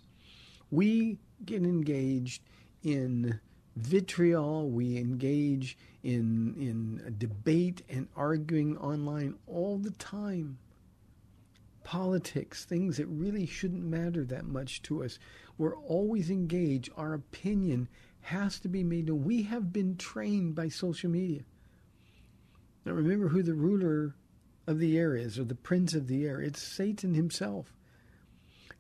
[0.72, 2.44] we get engaged
[2.82, 3.42] in
[3.76, 10.58] vitriol, we engage in, in debate and arguing online all the time.
[11.84, 15.20] Politics, things that really shouldn't matter that much to us.
[15.58, 16.90] We're always engaged.
[16.96, 17.90] Our opinion
[18.26, 19.24] has to be made known.
[19.24, 21.42] We have been trained by social media.
[22.84, 24.16] Now remember who the ruler
[24.66, 26.42] of the air is, or the prince of the air.
[26.42, 27.72] It's Satan himself.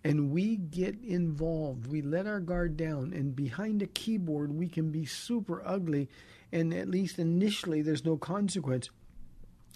[0.03, 1.87] And we get involved.
[1.87, 6.09] We let our guard down, and behind a keyboard, we can be super ugly,
[6.51, 8.89] and at least initially, there's no consequence.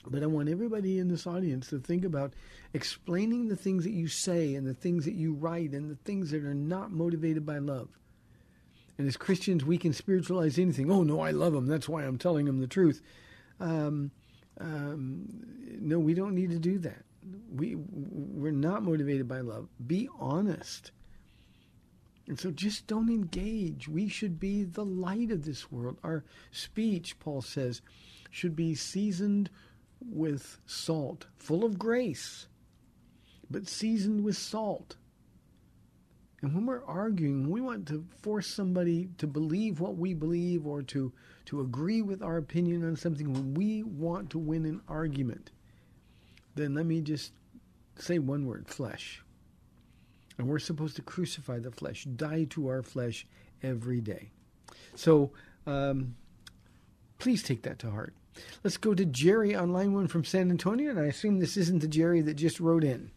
[0.05, 2.33] But I want everybody in this audience to think about
[2.73, 6.31] explaining the things that you say and the things that you write and the things
[6.31, 7.89] that are not motivated by love.
[8.99, 10.91] And as Christians, we can spiritualize anything.
[10.91, 11.67] Oh, no, I love him.
[11.67, 13.01] That's why I'm telling him the truth.
[13.61, 14.11] Um,
[14.59, 15.25] um,
[15.79, 17.05] no, we don't need to do that.
[17.55, 19.69] We we're not motivated by love.
[19.87, 20.91] Be honest.
[22.27, 23.87] And so just don't engage.
[23.87, 25.97] We should be the light of this world.
[26.03, 27.81] Our speech, Paul says,
[28.29, 29.49] should be seasoned
[30.01, 32.47] with salt, full of grace,
[33.49, 34.97] but seasoned with salt.
[36.41, 40.81] And when we're arguing, we want to force somebody to believe what we believe or
[40.83, 41.11] to,
[41.45, 45.51] to agree with our opinion on something when we want to win an argument.
[46.55, 47.33] Then let me just
[47.97, 49.21] say one word flesh.
[50.37, 53.27] And we're supposed to crucify the flesh, die to our flesh
[53.61, 54.31] every day.
[54.95, 55.31] So
[55.67, 56.15] um,
[57.17, 58.13] please take that to heart.
[58.63, 61.79] Let's go to Jerry on line one from San Antonio, and I assume this isn't
[61.79, 63.11] the Jerry that just wrote in.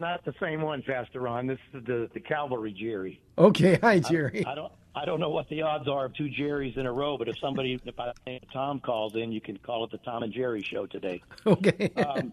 [0.00, 1.46] Not the same one, Pastor Ron.
[1.46, 3.20] This is the the Calvary Jerry.
[3.38, 4.44] Okay, hi Jerry.
[4.46, 7.16] I don't I don't know what the odds are of two Jerrys in a row,
[7.16, 10.22] but if somebody if I think Tom calls in, you can call it the Tom
[10.22, 11.22] and Jerry show today.
[11.46, 11.90] Okay.
[11.96, 12.32] Um,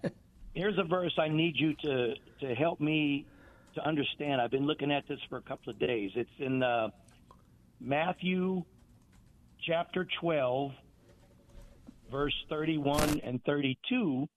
[0.53, 3.25] here's a verse I need you to to help me
[3.75, 4.41] to understand.
[4.41, 6.11] I've been looking at this for a couple of days.
[6.15, 6.89] It's in uh,
[7.79, 8.63] Matthew
[9.61, 10.71] chapter 12,
[12.11, 14.27] verse 31 and 32.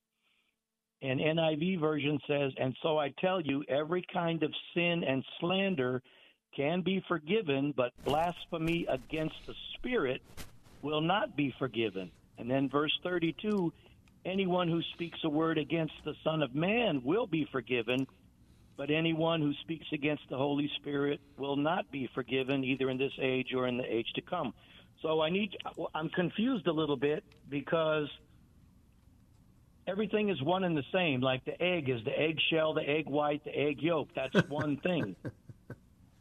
[1.05, 6.03] And NIV version says, And so I tell you, every kind of sin and slander
[6.57, 10.23] can be forgiven, but blasphemy against the Spirit
[10.81, 12.11] will not be forgiven.
[12.39, 13.71] And then verse 32
[14.25, 18.07] anyone who speaks a word against the Son of Man will be forgiven,
[18.79, 23.13] but anyone who speaks against the Holy Spirit will not be forgiven, either in this
[23.21, 24.55] age or in the age to come.
[25.03, 25.51] So I need,
[25.95, 28.09] I'm confused a little bit because
[29.87, 31.21] everything is one and the same.
[31.21, 34.09] Like the egg is the eggshell, the egg white, the egg yolk.
[34.15, 35.17] That's one thing.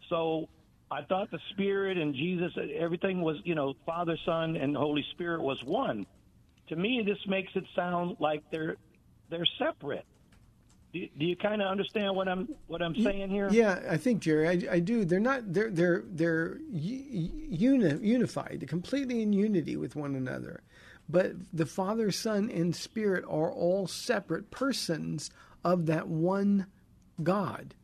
[0.09, 0.49] So
[0.91, 5.41] I thought the Spirit and Jesus, everything was, you know, Father, Son, and Holy Spirit
[5.41, 6.05] was one.
[6.69, 8.77] To me, this makes it sound like they're
[9.29, 10.05] they're separate.
[10.93, 13.49] Do, do you kind of understand what I'm what I'm saying here?
[13.51, 15.03] Yeah, I think Jerry, I, I do.
[15.03, 15.51] They're not.
[15.51, 20.61] They're they're they're uni, unified, completely in unity with one another.
[21.09, 25.29] But the Father, Son, and Spirit are all separate persons
[25.63, 26.67] of that one
[27.21, 27.75] God,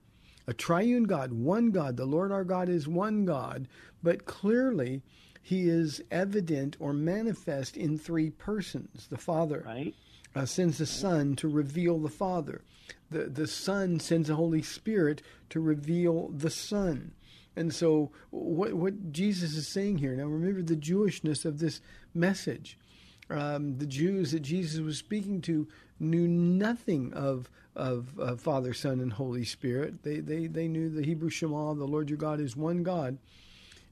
[0.48, 1.98] a triune God, one God.
[1.98, 3.68] The Lord our God is one God,
[4.02, 5.02] but clearly
[5.42, 9.08] he is evident or manifest in three persons.
[9.08, 9.94] The Father Right.
[10.36, 12.62] uh, sends the Son to reveal the Father.
[13.12, 17.12] The the Son sends the Holy Spirit to reveal the Son.
[17.56, 21.82] And so, what what Jesus is saying here now, remember the Jewishness of this
[22.14, 22.78] message.
[23.30, 25.68] Um, the Jews that Jesus was speaking to
[26.00, 30.04] knew nothing of of uh, Father, Son, and Holy Spirit.
[30.04, 33.18] They they they knew the Hebrew Shema, the Lord your God is one God.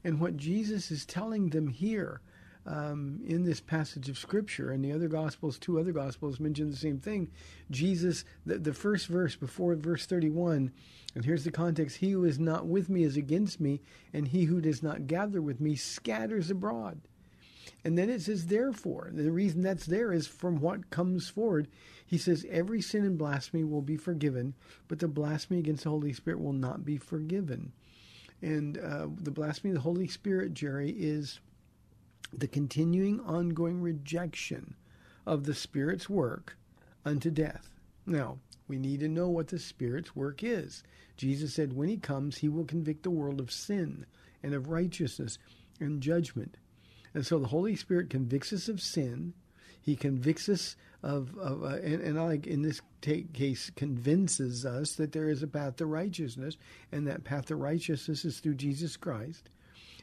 [0.04, 2.20] And what Jesus is telling them here
[2.68, 6.76] um, in this passage of Scripture, and the other Gospels, two other Gospels mention the
[6.76, 7.30] same thing.
[7.70, 10.70] Jesus, the, the first verse before verse 31,
[11.14, 13.80] and here's the context He who is not with me is against me,
[14.12, 17.00] and he who does not gather with me scatters abroad.
[17.84, 21.68] And then it says, therefore, the reason that's there is from what comes forward.
[22.04, 24.54] He says, every sin and blasphemy will be forgiven,
[24.88, 27.72] but the blasphemy against the Holy Spirit will not be forgiven.
[28.42, 31.40] And uh, the blasphemy of the Holy Spirit, Jerry, is
[32.32, 34.74] the continuing, ongoing rejection
[35.26, 36.56] of the Spirit's work
[37.04, 37.70] unto death.
[38.06, 40.82] Now, we need to know what the Spirit's work is.
[41.16, 44.04] Jesus said, when He comes, He will convict the world of sin
[44.42, 45.38] and of righteousness
[45.80, 46.56] and judgment.
[47.14, 49.34] And so the Holy Spirit convicts us of sin.
[49.80, 55.12] He convicts us of, of uh, and, and like in this case, convinces us that
[55.12, 56.56] there is a path to righteousness,
[56.90, 59.48] and that path to righteousness is through Jesus Christ.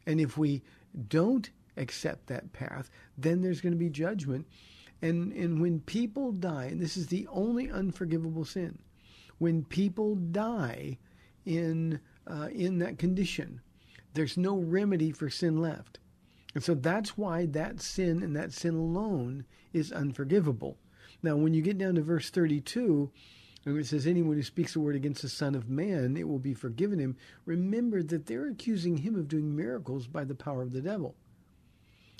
[0.08, 0.62] And if we
[1.10, 4.48] don't accept that path, then there's going to be judgment.
[5.02, 8.80] And and when people die, and this is the only unforgivable sin,
[9.38, 10.98] when people die
[11.46, 13.60] in uh, in that condition,
[14.14, 16.00] there's no remedy for sin left.
[16.56, 20.78] And so that's why that sin and that sin alone is unforgivable.
[21.22, 23.12] Now, when you get down to verse 32,
[23.66, 26.40] and it says, Anyone who speaks a word against the Son of Man, it will
[26.40, 27.18] be forgiven him.
[27.46, 31.16] Remember that they're accusing him of doing miracles by the power of the devil.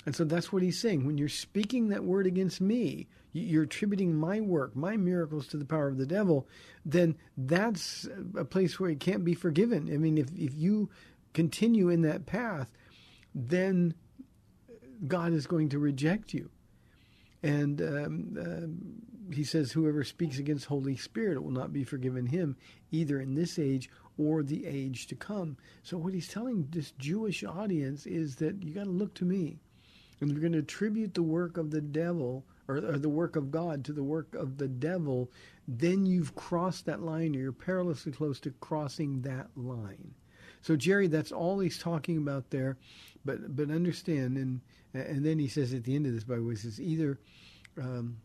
[0.04, 1.04] And so that's what he's saying.
[1.04, 5.64] When you're speaking that word against me, you're attributing my work, my miracles to the
[5.64, 6.46] power of the devil,
[6.84, 9.92] then that's a place where it can't be forgiven.
[9.92, 10.90] I mean, if, if you
[11.32, 12.70] continue in that path,
[13.34, 13.94] then
[15.06, 16.50] God is going to reject you.
[17.42, 18.36] And um,
[19.30, 22.56] uh, he says, whoever speaks against Holy Spirit it will not be forgiven him,
[22.90, 25.56] either in this age or the age to come.
[25.82, 29.58] So what he's telling this Jewish audience is that you got to look to me.
[30.20, 33.36] And if you're going to attribute the work of the devil or, or, the work
[33.36, 35.30] of God to the work of the devil,
[35.68, 40.14] then you've crossed that line or you're perilously close to crossing that line.
[40.62, 42.78] So Jerry, that's all he's talking about there.
[43.26, 44.60] But but understand, and
[44.94, 47.18] and then he says at the end of this, by the way, he says either
[47.76, 48.16] um,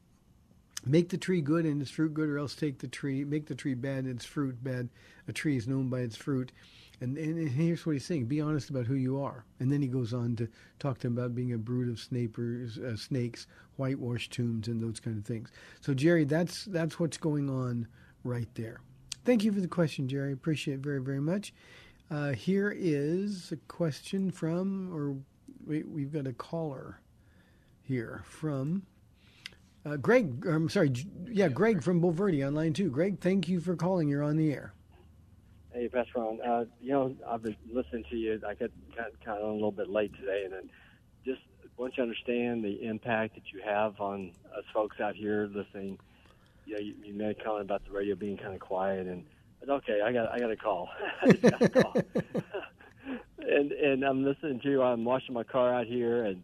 [0.85, 3.55] make the tree good and its fruit good, or else take the tree, make the
[3.55, 4.89] tree bad and its fruit bad.
[5.27, 6.51] A tree is known by its fruit.
[7.01, 9.43] And, and, and here's what he's saying: be honest about who you are.
[9.59, 12.77] And then he goes on to talk to him about being a brood of snapers,
[12.77, 15.49] uh, snakes, whitewashed tombs, and those kind of things.
[15.81, 17.87] So Jerry, that's that's what's going on
[18.23, 18.81] right there.
[19.25, 20.31] Thank you for the question, Jerry.
[20.31, 21.53] Appreciate it very very much.
[22.11, 25.15] Uh, here is a question from, or
[25.65, 26.99] we, we've got a caller
[27.83, 28.85] here from
[29.85, 30.45] uh, Greg.
[30.45, 30.91] I'm sorry,
[31.29, 32.89] yeah, Greg from Bulverde on line two.
[32.89, 34.09] Greg, thank you for calling.
[34.09, 34.73] You're on the air.
[35.73, 36.41] Hey, Pastor Ron.
[36.41, 38.41] Uh, you know, I've been listening to you.
[38.45, 40.69] I got kind of, kind of a little bit late today, and then
[41.25, 41.39] just
[41.77, 45.97] once you understand the impact that you have on us folks out here listening.
[46.65, 49.23] You know, you, you made a comment about the radio being kind of quiet, and
[49.69, 50.89] okay, I got I got a call.
[51.41, 51.93] Got a call.
[53.39, 54.81] and and I'm listening to you.
[54.81, 56.43] I'm washing my car out here, and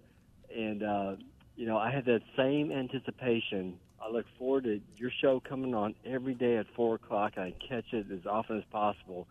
[0.55, 1.15] and uh,
[1.55, 3.79] you know I have that same anticipation.
[4.01, 7.37] I look forward to your show coming on every day at four o'clock.
[7.37, 9.27] I catch it as often as possible,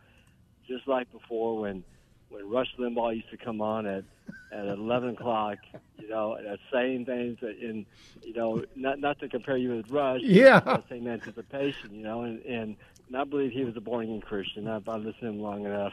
[0.67, 1.85] just like before when
[2.29, 4.05] when Rush Limbaugh used to come on at
[4.53, 5.59] at 11 o'clock,
[5.99, 7.85] you know, and saying things that in,
[8.23, 10.61] you know, not not to compare you with Rush, Yeah.
[10.61, 12.77] but same anticipation, you know, and and,
[13.09, 14.67] and I believe he was a born again Christian.
[14.67, 15.93] I've, I've listened to him long enough,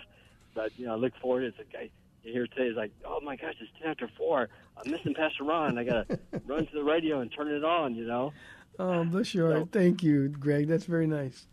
[0.53, 1.41] but you know, I look forward.
[1.41, 1.89] To it's a guy
[2.22, 4.49] here today is like, oh my gosh, it's 10 after four.
[4.78, 5.78] I'm missing Pastor Ron.
[5.78, 8.34] I gotta run to the radio and turn it on, you know.
[8.80, 9.72] Oh, bless your heart.
[9.72, 10.68] Thank you, Greg.
[10.68, 11.45] That's very nice.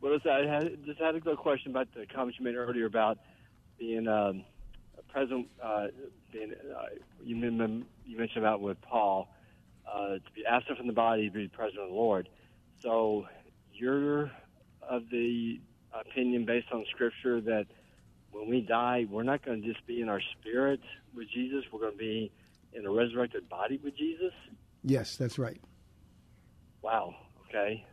[0.00, 2.86] Well, listen, I had, just had a good question about the comment you made earlier
[2.86, 3.18] about
[3.78, 4.44] being um,
[5.12, 5.46] present.
[5.62, 5.88] Uh,
[6.32, 6.86] being uh,
[7.22, 9.28] you, men- you mentioned about with Paul
[9.92, 12.28] uh, to be absent from the body, to be present with the Lord.
[12.80, 13.26] So
[13.72, 14.30] you're
[14.90, 15.60] of the
[15.98, 17.66] opinion, based on Scripture, that
[18.32, 20.80] when we die, we're not going to just be in our spirit
[21.14, 21.64] with Jesus.
[21.72, 22.30] We're going to be
[22.72, 24.32] in a resurrected body with Jesus.
[24.84, 25.60] Yes, that's right.
[26.82, 27.14] Wow.
[27.48, 27.84] Okay.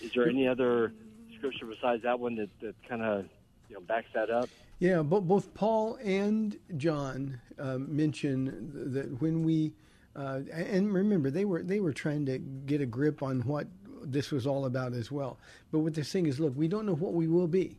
[0.00, 0.92] Is there any other
[1.36, 3.26] scripture besides that one that, that kind of
[3.68, 4.48] you know backs that up?
[4.78, 9.72] Yeah, bo- both Paul and John uh, mention that when we,
[10.16, 13.68] uh, and remember they were they were trying to get a grip on what
[14.04, 15.38] this was all about as well.
[15.72, 17.76] But what they're saying is, look, we don't know what we will be.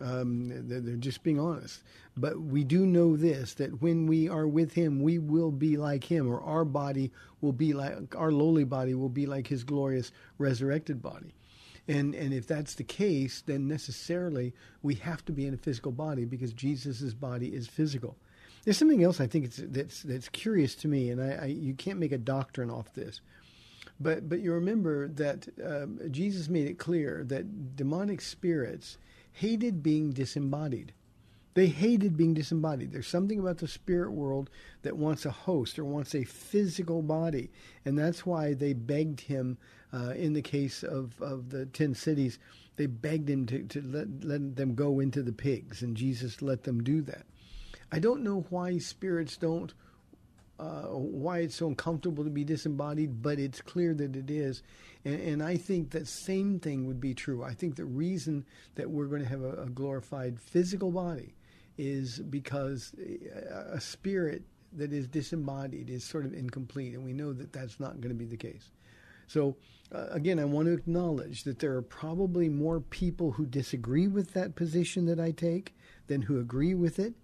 [0.00, 1.82] Um, they're, they're just being honest.
[2.16, 6.04] But we do know this that when we are with Him, we will be like
[6.04, 10.10] Him, or our body will be like our lowly body will be like His glorious
[10.38, 11.34] resurrected body.
[11.86, 15.92] And and if that's the case, then necessarily we have to be in a physical
[15.92, 18.16] body because Jesus' body is physical.
[18.64, 21.98] There's something else I think that's that's curious to me, and I, I you can't
[21.98, 23.20] make a doctrine off this.
[24.00, 28.96] But but you remember that um, Jesus made it clear that demonic spirits
[29.32, 30.92] hated being disembodied.
[31.54, 32.92] They hated being disembodied.
[32.92, 34.48] There's something about the spirit world
[34.82, 37.50] that wants a host or wants a physical body,
[37.84, 39.58] and that's why they begged him.
[39.92, 42.38] Uh, in the case of, of the ten cities,
[42.76, 46.62] they begged him to, to let, let them go into the pigs, and Jesus let
[46.62, 47.26] them do that.
[47.90, 49.74] I don't know why spirits don't
[50.60, 54.62] uh, why it's so uncomfortable to be disembodied, but it's clear that it is.
[55.06, 57.42] And, and, I think that same thing would be true.
[57.42, 58.44] I think the reason
[58.74, 61.34] that we're going to have a, a glorified physical body
[61.78, 64.42] is because a, a spirit
[64.74, 68.18] that is disembodied is sort of incomplete, and we know that that's not going to
[68.18, 68.70] be the case.
[69.28, 69.56] So,
[69.94, 74.34] uh, again, I want to acknowledge that there are probably more people who disagree with
[74.34, 75.74] that position that I take
[76.08, 77.14] than who agree with it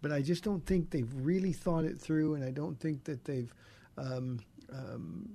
[0.00, 3.24] but I just don't think they've really thought it through, and I don't think that
[3.24, 3.52] they've
[3.96, 4.40] um,
[4.72, 5.28] um,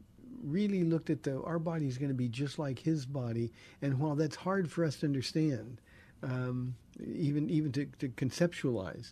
[0.44, 3.52] really looked at the our body is going to be just like His body.
[3.82, 5.82] And while that's hard for us to understand,
[6.22, 9.12] um, even even to, to conceptualize,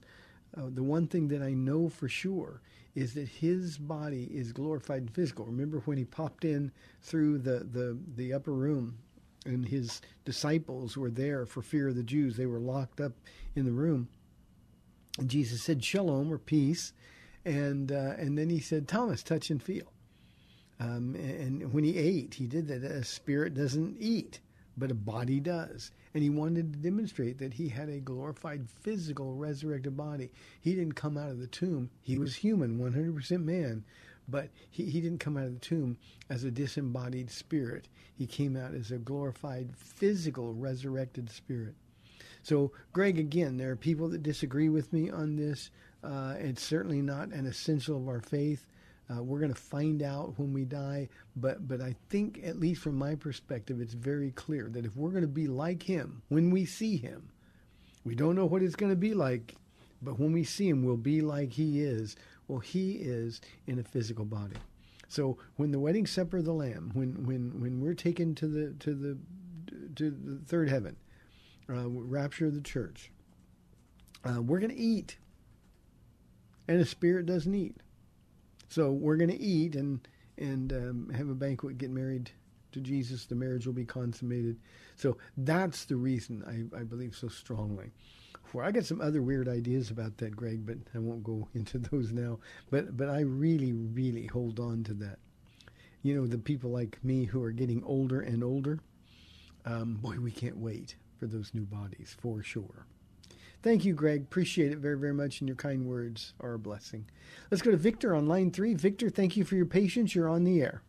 [0.57, 2.61] uh, the one thing that I know for sure
[2.95, 5.45] is that His body is glorified and physical.
[5.45, 6.71] Remember when He popped in
[7.01, 8.97] through the the, the upper room
[9.45, 12.37] and his disciples were there for fear of the Jews.
[12.37, 13.13] They were locked up
[13.55, 14.07] in the room.
[15.17, 16.93] And Jesus said, "Shalom" or peace,
[17.45, 19.91] and uh, and then he said, "Thomas, touch and feel."
[20.79, 22.83] Um, and when he ate, he did that.
[22.83, 24.39] A spirit doesn't eat,
[24.77, 25.91] but a body does.
[26.13, 30.31] And he wanted to demonstrate that he had a glorified, physical, resurrected body.
[30.59, 31.91] He didn't come out of the tomb.
[32.01, 33.83] He was human, 100% man,
[34.27, 35.97] but he, he didn't come out of the tomb
[36.29, 37.87] as a disembodied spirit.
[38.15, 41.75] He came out as a glorified, physical, resurrected spirit.
[42.43, 45.69] So, Greg, again, there are people that disagree with me on this.
[46.03, 48.65] Uh, it's certainly not an essential of our faith.
[49.09, 52.81] Uh, we're going to find out when we die, but but I think, at least
[52.81, 56.49] from my perspective, it's very clear that if we're going to be like Him when
[56.49, 57.29] we see Him,
[58.05, 59.55] we don't know what it's going to be like,
[60.01, 62.15] but when we see Him, we'll be like He is.
[62.47, 64.55] Well, He is in a physical body.
[65.09, 68.73] So when the wedding supper of the Lamb, when when when we're taken to the
[68.79, 69.17] to the
[69.97, 70.95] to the third heaven,
[71.69, 73.11] uh, rapture of the church,
[74.23, 75.17] uh, we're going to eat,
[76.67, 77.77] and the Spirit doesn't eat.
[78.69, 79.99] So we're going to eat and
[80.37, 82.31] and um, have a banquet, get married
[82.71, 83.25] to Jesus.
[83.25, 84.57] The marriage will be consummated.
[84.95, 87.91] So that's the reason I, I believe so strongly.
[88.45, 91.79] For I got some other weird ideas about that, Greg, but I won't go into
[91.79, 92.39] those now.
[92.69, 95.19] But but I really really hold on to that.
[96.03, 98.79] You know, the people like me who are getting older and older.
[99.63, 102.87] Um, boy, we can't wait for those new bodies for sure.
[103.61, 104.23] Thank you, Greg.
[104.23, 107.05] Appreciate it very, very much, and your kind words are a blessing.
[107.51, 108.73] Let's go to Victor on line three.
[108.73, 110.15] Victor, thank you for your patience.
[110.15, 110.81] You're on the air.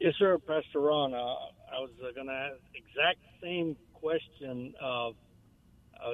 [0.00, 1.14] Yes, sir, Pastor Ron.
[1.14, 4.74] Uh, I was uh, going to ask exact same question.
[4.82, 5.10] Uh,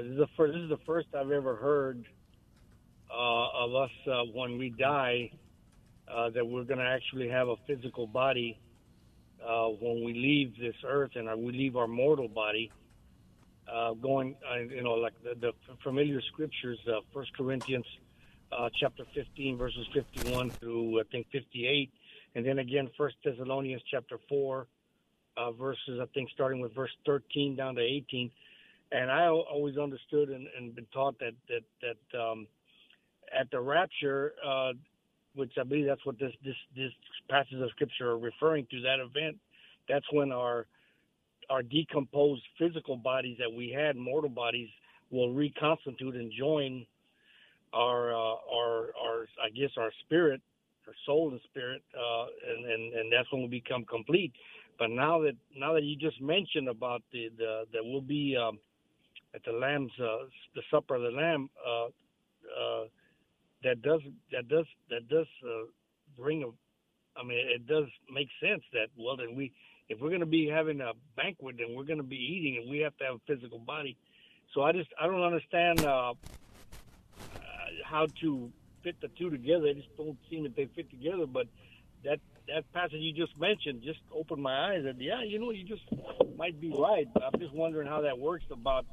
[0.03, 2.05] this, is the first, this is the first I've ever heard
[3.11, 5.33] uh, of us uh, when we die
[6.07, 8.61] uh, that we're going to actually have a physical body
[9.80, 12.70] when we leave this earth and we leave our mortal body.
[13.72, 17.86] uh, going, uh, you know, like the, the familiar scriptures, uh, First Corinthians
[18.53, 21.91] uh, chapter 15, verses 51 through I think 58,
[22.34, 24.66] and then again First Thessalonians chapter 4,
[25.36, 28.30] uh, verses I think starting with verse 13 down to 18.
[28.93, 32.49] And I always understood and, and been taught that that that um,
[33.38, 34.72] at the rapture, uh,
[35.35, 36.93] which I believe that's what this this this
[37.28, 39.37] passage of scripture are referring to, that event,
[39.89, 40.66] that's when our
[41.49, 44.68] our decomposed physical bodies that we had, mortal bodies,
[45.11, 46.87] will reconstitute and join
[47.72, 50.41] our uh, our our I guess our spirit,
[50.87, 54.33] our soul and spirit, uh, and, and and that's when we become complete.
[54.78, 58.59] But now that now that you just mentioned about the the that we'll be um,
[59.35, 62.85] at the lamb's uh, the supper of the lamb, uh, uh,
[63.64, 64.00] that does
[64.32, 65.66] that does that does uh,
[66.16, 66.48] bring a.
[67.18, 69.52] I mean, it does make sense that well then we
[69.88, 72.70] if we're going to be having a banquet then we're going to be eating and
[72.70, 73.96] we have to have a physical body.
[74.54, 76.14] So I just I don't understand uh, uh,
[77.84, 78.52] how to
[78.82, 79.64] fit the two together.
[79.64, 81.26] They just don't seem that they fit together.
[81.26, 81.46] But
[82.04, 84.84] that that passage you just mentioned just opened my eyes.
[84.86, 85.82] And yeah, you know, you just
[86.36, 87.06] might be right.
[87.16, 88.86] I'm just wondering how that works about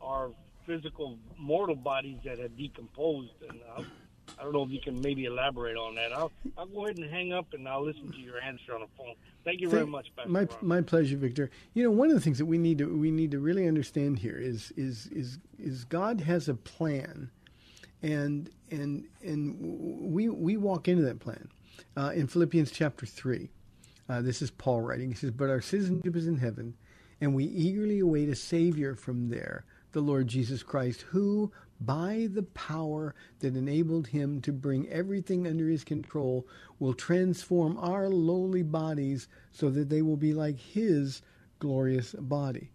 [0.00, 0.30] our
[0.74, 3.32] physical mortal bodies that have decomposed.
[3.48, 3.82] And uh,
[4.38, 6.12] I don't know if you can maybe elaborate on that.
[6.12, 8.86] I'll I'll go ahead and hang up and I'll listen to your answer on the
[8.96, 9.14] phone.
[9.44, 10.48] Thank you very Thank- much, Pastor My Ron.
[10.62, 11.50] my pleasure, Victor.
[11.74, 14.18] You know, one of the things that we need to we need to really understand
[14.20, 17.30] here is is is is God has a plan,
[18.02, 21.48] and and and we we walk into that plan
[21.96, 23.50] uh, in Philippians chapter three.
[24.08, 25.08] Uh, this is Paul writing.
[25.10, 26.74] He says, "But our citizenship is in heaven,
[27.20, 32.42] and we eagerly await a Savior from there, the Lord Jesus Christ, who, by the
[32.42, 36.46] power that enabled him to bring everything under his control,
[36.78, 41.22] will transform our lowly bodies so that they will be like his
[41.58, 42.70] glorious body."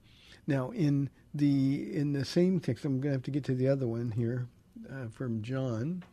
[0.47, 3.67] Now, in the in the same text, I'm going to have to get to the
[3.67, 4.47] other one here
[4.91, 6.03] uh, from John.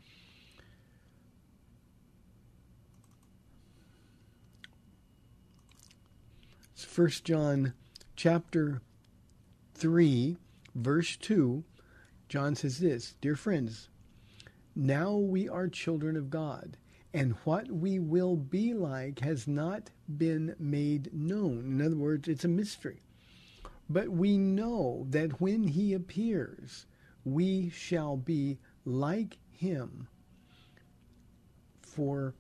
[6.73, 7.75] It's First John
[8.17, 8.83] chapter
[9.75, 10.37] 3,
[10.75, 11.65] verse 2.
[12.29, 13.89] John says this Dear friends,
[14.75, 16.79] now we are children of God,
[17.13, 21.59] and what we will be like has not been made known.
[21.67, 23.03] In other words, it's a mystery.
[23.91, 26.87] But we know that when he appears,
[27.25, 30.09] we shall be like him.
[31.83, 32.35] For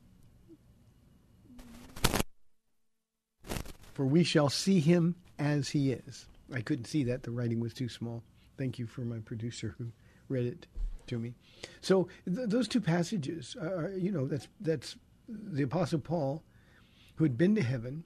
[3.93, 6.27] for we shall see him as he is.
[6.53, 8.23] I couldn't see that; the writing was too small.
[8.59, 9.87] Thank you for my producer who
[10.29, 10.67] read it
[11.09, 11.35] to me.
[11.81, 14.97] So th- those two passages, are, you know, that's that's
[15.29, 16.43] the Apostle Paul,
[17.17, 18.05] who had been to heaven,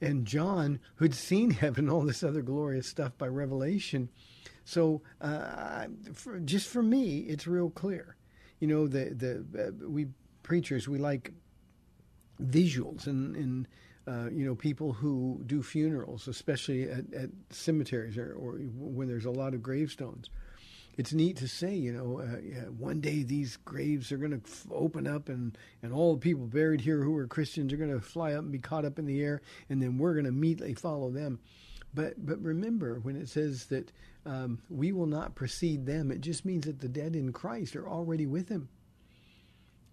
[0.00, 4.08] and John, who'd seen heaven, all this other glorious stuff by revelation.
[4.64, 8.16] So uh, for, just for me, it's real clear.
[8.60, 10.06] You know, the the uh, we
[10.42, 11.32] preachers we like
[12.42, 13.68] visuals and and
[14.06, 19.24] uh, you know people who do funerals, especially at, at cemeteries or, or when there's
[19.24, 20.30] a lot of gravestones.
[20.96, 24.40] It's neat to say, you know, uh, yeah, one day these graves are going to
[24.42, 27.92] f- open up, and and all the people buried here who are Christians are going
[27.92, 30.30] to fly up and be caught up in the air, and then we're going to
[30.30, 31.38] immediately follow them.
[31.92, 33.92] But but remember when it says that
[34.24, 37.88] um, we will not precede them, it just means that the dead in Christ are
[37.88, 38.68] already with Him.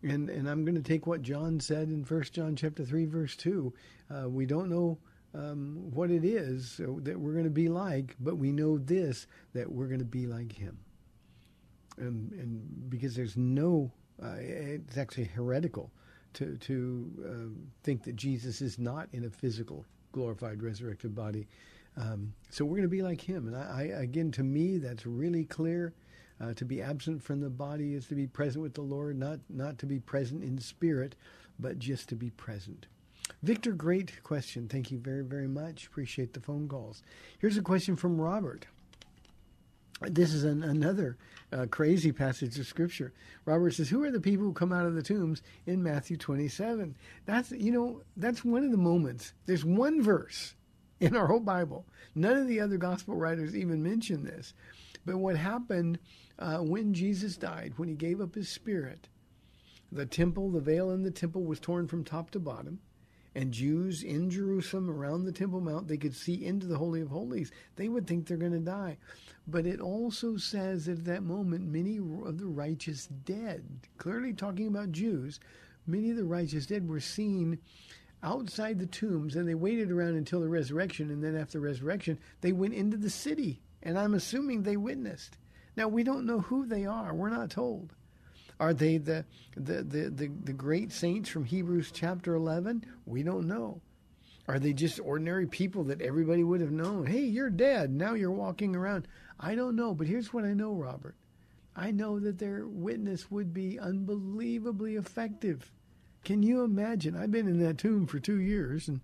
[0.03, 3.35] And and I'm going to take what John said in First John chapter three verse
[3.35, 3.73] two.
[4.09, 4.97] Uh, we don't know
[5.33, 9.71] um, what it is that we're going to be like, but we know this that
[9.71, 10.77] we're going to be like Him.
[11.97, 13.91] And and because there's no,
[14.21, 15.89] uh, it's actually heretical
[16.33, 21.47] to to uh, think that Jesus is not in a physical glorified resurrected body.
[21.95, 23.47] Um, so we're going to be like Him.
[23.47, 25.93] And I, I again, to me, that's really clear.
[26.41, 29.39] Uh, to be absent from the body is to be present with the Lord, not
[29.49, 31.15] not to be present in spirit,
[31.59, 32.87] but just to be present.
[33.41, 34.67] Victor, great question.
[34.67, 35.87] Thank you very, very much.
[35.87, 37.03] Appreciate the phone calls.
[37.39, 38.65] Here's a question from Robert.
[40.01, 41.17] This is an, another
[41.53, 43.13] uh, crazy passage of scripture.
[43.45, 46.97] Robert says, "Who are the people who come out of the tombs in Matthew 27?"
[47.25, 49.33] That's you know that's one of the moments.
[49.45, 50.55] There's one verse
[50.99, 51.85] in our whole Bible.
[52.15, 54.53] None of the other gospel writers even mention this.
[55.05, 55.99] But what happened
[56.39, 59.09] uh, when Jesus died, when he gave up his spirit,
[59.91, 62.79] the temple, the veil in the temple was torn from top to bottom.
[63.35, 67.09] And Jews in Jerusalem around the Temple Mount, they could see into the Holy of
[67.09, 67.51] Holies.
[67.75, 68.97] They would think they're going to die.
[69.47, 73.63] But it also says that at that moment, many of the righteous dead,
[73.97, 75.39] clearly talking about Jews,
[75.87, 77.57] many of the righteous dead were seen
[78.21, 81.09] outside the tombs and they waited around until the resurrection.
[81.09, 85.37] And then after the resurrection, they went into the city And I'm assuming they witnessed.
[85.75, 87.13] Now, we don't know who they are.
[87.13, 87.93] We're not told.
[88.59, 92.85] Are they the, the, the, the, the great saints from Hebrews chapter 11?
[93.05, 93.81] We don't know.
[94.47, 97.05] Are they just ordinary people that everybody would have known?
[97.05, 97.91] Hey, you're dead.
[97.91, 99.07] Now you're walking around.
[99.39, 99.93] I don't know.
[99.93, 101.15] But here's what I know, Robert.
[101.75, 105.71] I know that their witness would be unbelievably effective.
[106.23, 107.15] Can you imagine?
[107.15, 109.01] I've been in that tomb for two years, and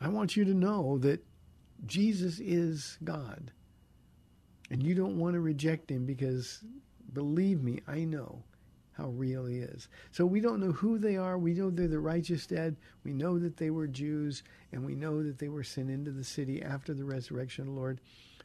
[0.00, 1.24] I want you to know that
[1.86, 3.52] Jesus is God.
[4.70, 6.64] And you don't want to reject him because,
[7.12, 8.42] believe me, I know
[8.92, 9.88] how real he is.
[10.10, 11.38] So we don't know who they are.
[11.38, 12.76] We know they're the righteous dead.
[13.04, 14.42] We know that they were Jews,
[14.72, 17.78] and we know that they were sent into the city after the resurrection, of the
[17.78, 18.00] Lord,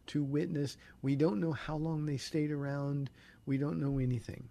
[0.07, 0.77] to witness.
[1.01, 3.09] We don't know how long they stayed around.
[3.45, 4.49] We don't know anything.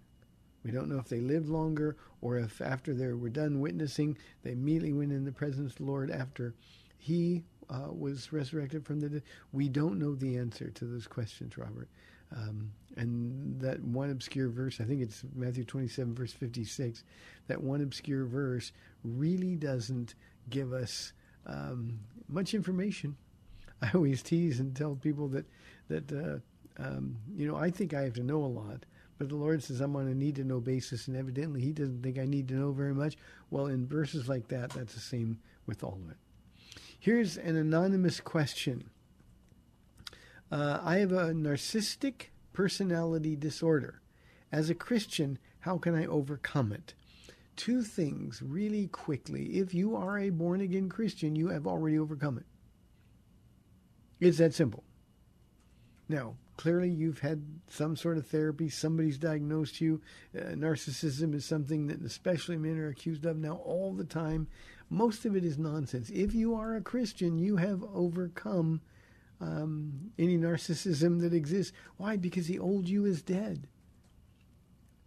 [0.63, 4.51] We don't know if they lived longer or if after they were done witnessing, they
[4.51, 6.53] immediately went in the presence of the Lord after
[6.97, 9.23] he uh, was resurrected from the dead.
[9.51, 11.87] We don't know the answer to those questions, Robert.
[12.35, 17.03] Um, and that one obscure verse, I think it's Matthew 27, verse 56,
[17.47, 18.71] that one obscure verse
[19.03, 20.15] really doesn't
[20.49, 21.13] give us
[21.45, 21.99] um,
[22.29, 23.15] much information.
[23.81, 25.45] I always tease and tell people that,
[25.89, 26.39] that uh,
[26.81, 28.85] um, you know, I think I have to know a lot,
[29.17, 32.01] but the Lord says I'm on a need to know basis, and evidently He doesn't
[32.01, 33.17] think I need to know very much.
[33.49, 36.17] Well, in verses like that, that's the same with all of it.
[37.01, 38.91] Here's an anonymous question.
[40.51, 44.03] Uh, I have a narcissistic personality disorder.
[44.51, 46.93] As a Christian, how can I overcome it?
[47.55, 49.57] Two things really quickly.
[49.57, 52.45] If you are a born again Christian, you have already overcome it.
[54.19, 54.83] It's that simple.
[56.11, 60.01] Now, clearly you've had some sort of therapy, somebody's diagnosed you.
[60.37, 64.49] Uh, narcissism is something that especially men are accused of now all the time.
[64.89, 66.09] Most of it is nonsense.
[66.09, 68.81] If you are a Christian, you have overcome
[69.39, 71.71] um, any narcissism that exists.
[71.95, 72.17] Why?
[72.17, 73.69] Because the old you is dead.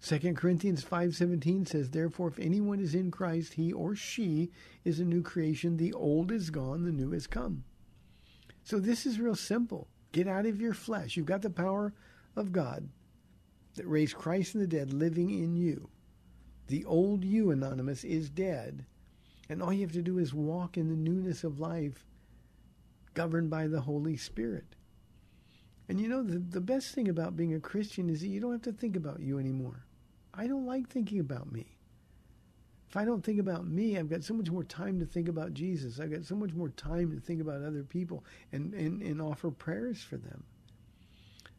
[0.00, 4.50] 2 Corinthians 5:17 says, "Therefore if anyone is in Christ, he or she
[4.84, 5.76] is a new creation.
[5.76, 7.64] The old is gone, the new has come."
[8.62, 9.88] So this is real simple.
[10.14, 11.16] Get out of your flesh.
[11.16, 11.92] You've got the power
[12.36, 12.88] of God
[13.74, 15.88] that raised Christ from the dead living in you.
[16.68, 18.86] The old you, Anonymous, is dead.
[19.48, 22.06] And all you have to do is walk in the newness of life
[23.14, 24.76] governed by the Holy Spirit.
[25.88, 28.52] And you know, the, the best thing about being a Christian is that you don't
[28.52, 29.84] have to think about you anymore.
[30.32, 31.73] I don't like thinking about me.
[32.94, 35.52] If I don't think about me, I've got so much more time to think about
[35.52, 35.98] Jesus.
[35.98, 39.50] I've got so much more time to think about other people and, and, and offer
[39.50, 40.44] prayers for them.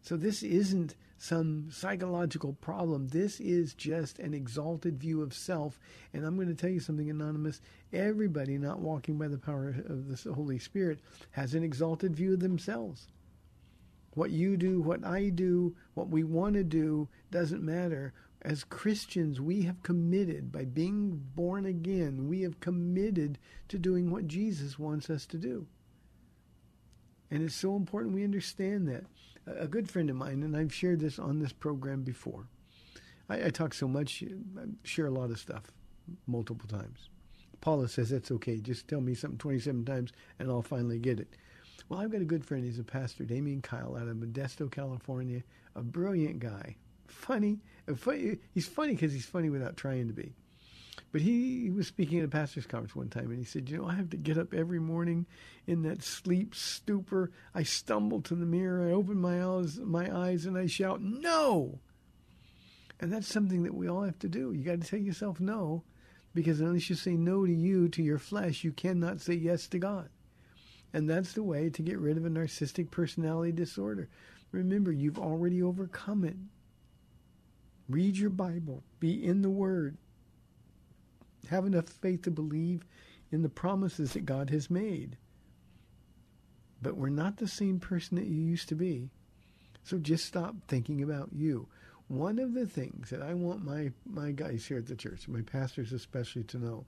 [0.01, 3.09] So this isn't some psychological problem.
[3.09, 5.77] This is just an exalted view of self.
[6.13, 7.59] And I'm going to tell you something, Anonymous.
[7.91, 12.39] Everybody not walking by the power of the Holy Spirit has an exalted view of
[12.39, 13.09] themselves.
[14.13, 18.13] What you do, what I do, what we want to do doesn't matter.
[18.45, 23.39] As Christians, we have committed, by being born again, we have committed
[23.69, 25.65] to doing what Jesus wants us to do.
[27.31, 29.05] And it's so important we understand that
[29.47, 32.47] a good friend of mine, and I've shared this on this program before.
[33.29, 35.63] I, I talk so much, I share a lot of stuff
[36.27, 37.09] multiple times.
[37.61, 38.59] Paula says that's okay.
[38.59, 41.35] Just tell me something 27 times, and I'll finally get it.
[41.89, 42.63] Well, I've got a good friend.
[42.63, 45.41] He's a pastor, Damian Kyle, out of Modesto, California.
[45.75, 46.75] A brilliant guy.
[47.07, 47.59] Funny.
[47.95, 50.33] funny he's funny because he's funny without trying to be.
[51.11, 53.87] But he, was speaking at a pastor's conference one time, and he said, "You know,
[53.87, 55.25] I have to get up every morning
[55.67, 57.31] in that sleep stupor.
[57.53, 61.79] I stumble to the mirror, I open my eyes, my eyes, and I shout, no!'
[62.99, 64.51] And that's something that we all have to do.
[64.51, 65.83] You got to tell yourself no,
[66.33, 69.79] because unless you say no to you, to your flesh, you cannot say yes to
[69.79, 70.09] God.
[70.93, 74.07] And that's the way to get rid of a narcissistic personality disorder.
[74.51, 76.37] Remember, you've already overcome it.
[77.87, 78.83] Read your Bible.
[78.99, 79.97] Be in the Word
[81.47, 82.85] have enough faith to believe
[83.31, 85.17] in the promises that God has made.
[86.81, 89.09] But we're not the same person that you used to be.
[89.83, 91.67] So just stop thinking about you.
[92.07, 95.41] One of the things that I want my, my guys here at the church, my
[95.41, 96.85] pastors especially, to know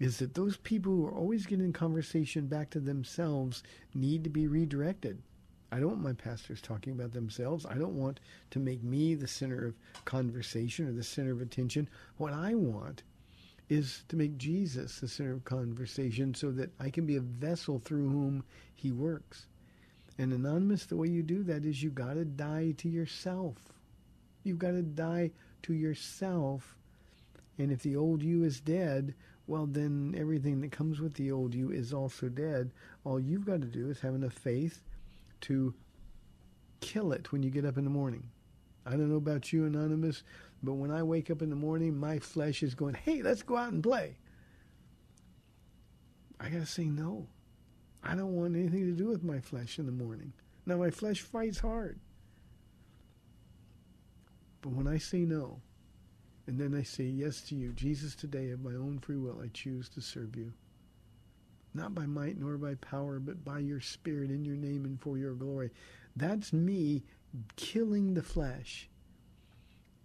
[0.00, 3.62] is that those people who are always getting conversation back to themselves
[3.94, 5.22] need to be redirected.
[5.74, 7.66] I don't want my pastors talking about themselves.
[7.66, 8.20] I don't want
[8.52, 11.88] to make me the center of conversation or the center of attention.
[12.16, 13.02] What I want
[13.68, 17.80] is to make Jesus the center of conversation so that I can be a vessel
[17.80, 19.46] through whom he works.
[20.16, 23.56] And anonymous, the way you do that is you got to die to yourself.
[24.44, 26.76] You've got to die to yourself.
[27.58, 29.12] And if the old you is dead,
[29.48, 32.70] well, then everything that comes with the old you is also dead.
[33.02, 34.80] All you've got to do is have enough faith
[35.44, 35.74] to
[36.80, 38.28] kill it when you get up in the morning.
[38.86, 40.22] I don't know about you, Anonymous,
[40.62, 43.56] but when I wake up in the morning, my flesh is going, hey, let's go
[43.56, 44.16] out and play.
[46.38, 47.26] I got to say no.
[48.02, 50.32] I don't want anything to do with my flesh in the morning.
[50.66, 51.98] Now, my flesh fights hard.
[54.60, 55.60] But when I say no,
[56.46, 59.48] and then I say yes to you, Jesus, today of my own free will, I
[59.52, 60.52] choose to serve you.
[61.74, 65.18] Not by might nor by power, but by your spirit in your name and for
[65.18, 65.70] your glory.
[66.16, 67.02] That's me
[67.56, 68.88] killing the flesh.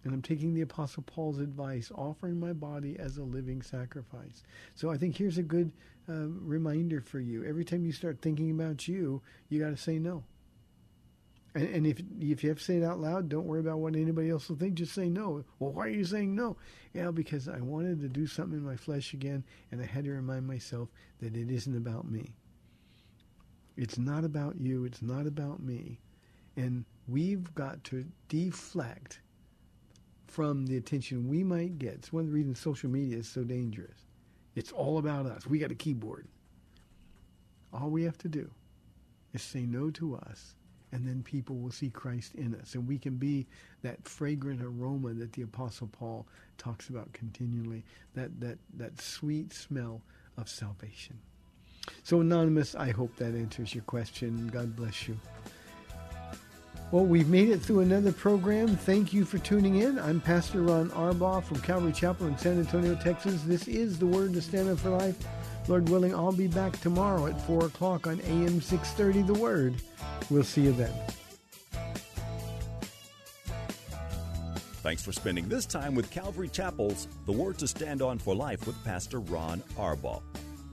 [0.02, 4.42] And I'm taking the Apostle Paul's advice, offering my body as a living sacrifice.
[4.74, 5.70] So I think here's a good
[6.08, 7.44] uh, reminder for you.
[7.44, 10.24] Every time you start thinking about you, you got to say no.
[11.54, 13.96] And, and if if you have to say it out loud, don't worry about what
[13.96, 14.74] anybody else will think.
[14.74, 15.44] Just say no.
[15.58, 16.56] Well, why are you saying no?
[16.94, 20.12] Yeah, because I wanted to do something in my flesh again, and I had to
[20.12, 20.88] remind myself
[21.20, 22.34] that it isn't about me.
[23.76, 24.84] It's not about you.
[24.84, 26.00] It's not about me.
[26.56, 29.20] And we've got to deflect
[30.26, 31.94] from the attention we might get.
[31.94, 34.06] It's one of the reasons social media is so dangerous.
[34.54, 35.46] It's all about us.
[35.46, 36.28] We got a keyboard.
[37.72, 38.50] All we have to do
[39.32, 40.54] is say no to us
[40.92, 42.74] and then people will see Christ in us.
[42.74, 43.46] And we can be
[43.82, 46.26] that fragrant aroma that the Apostle Paul
[46.58, 47.84] talks about continually,
[48.14, 50.02] that, that, that sweet smell
[50.36, 51.18] of salvation.
[52.02, 54.48] So, Anonymous, I hope that answers your question.
[54.48, 55.16] God bless you.
[56.90, 58.68] Well, we've made it through another program.
[58.76, 59.96] Thank you for tuning in.
[59.98, 63.42] I'm Pastor Ron Arbaugh from Calvary Chapel in San Antonio, Texas.
[63.42, 65.16] This is the Word to Stand Up for Life.
[65.68, 69.74] Lord willing, I'll be back tomorrow at 4 o'clock on AM 630 The Word.
[70.30, 70.92] We'll see you then.
[74.82, 78.66] Thanks for spending this time with Calvary Chapel's The Word to Stand On for Life
[78.66, 80.22] with Pastor Ron Arbaugh.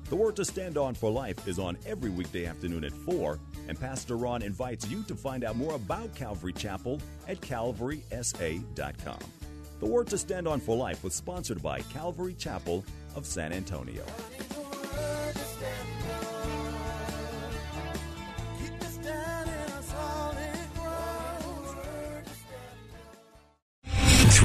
[0.09, 3.77] The Word to Stand On for Life is on every weekday afternoon at 4, and
[3.77, 9.19] Pastor Ron invites you to find out more about Calvary Chapel at calvarysa.com.
[9.81, 12.85] The Word to Stand On for Life was sponsored by Calvary Chapel
[13.15, 14.05] of San Antonio.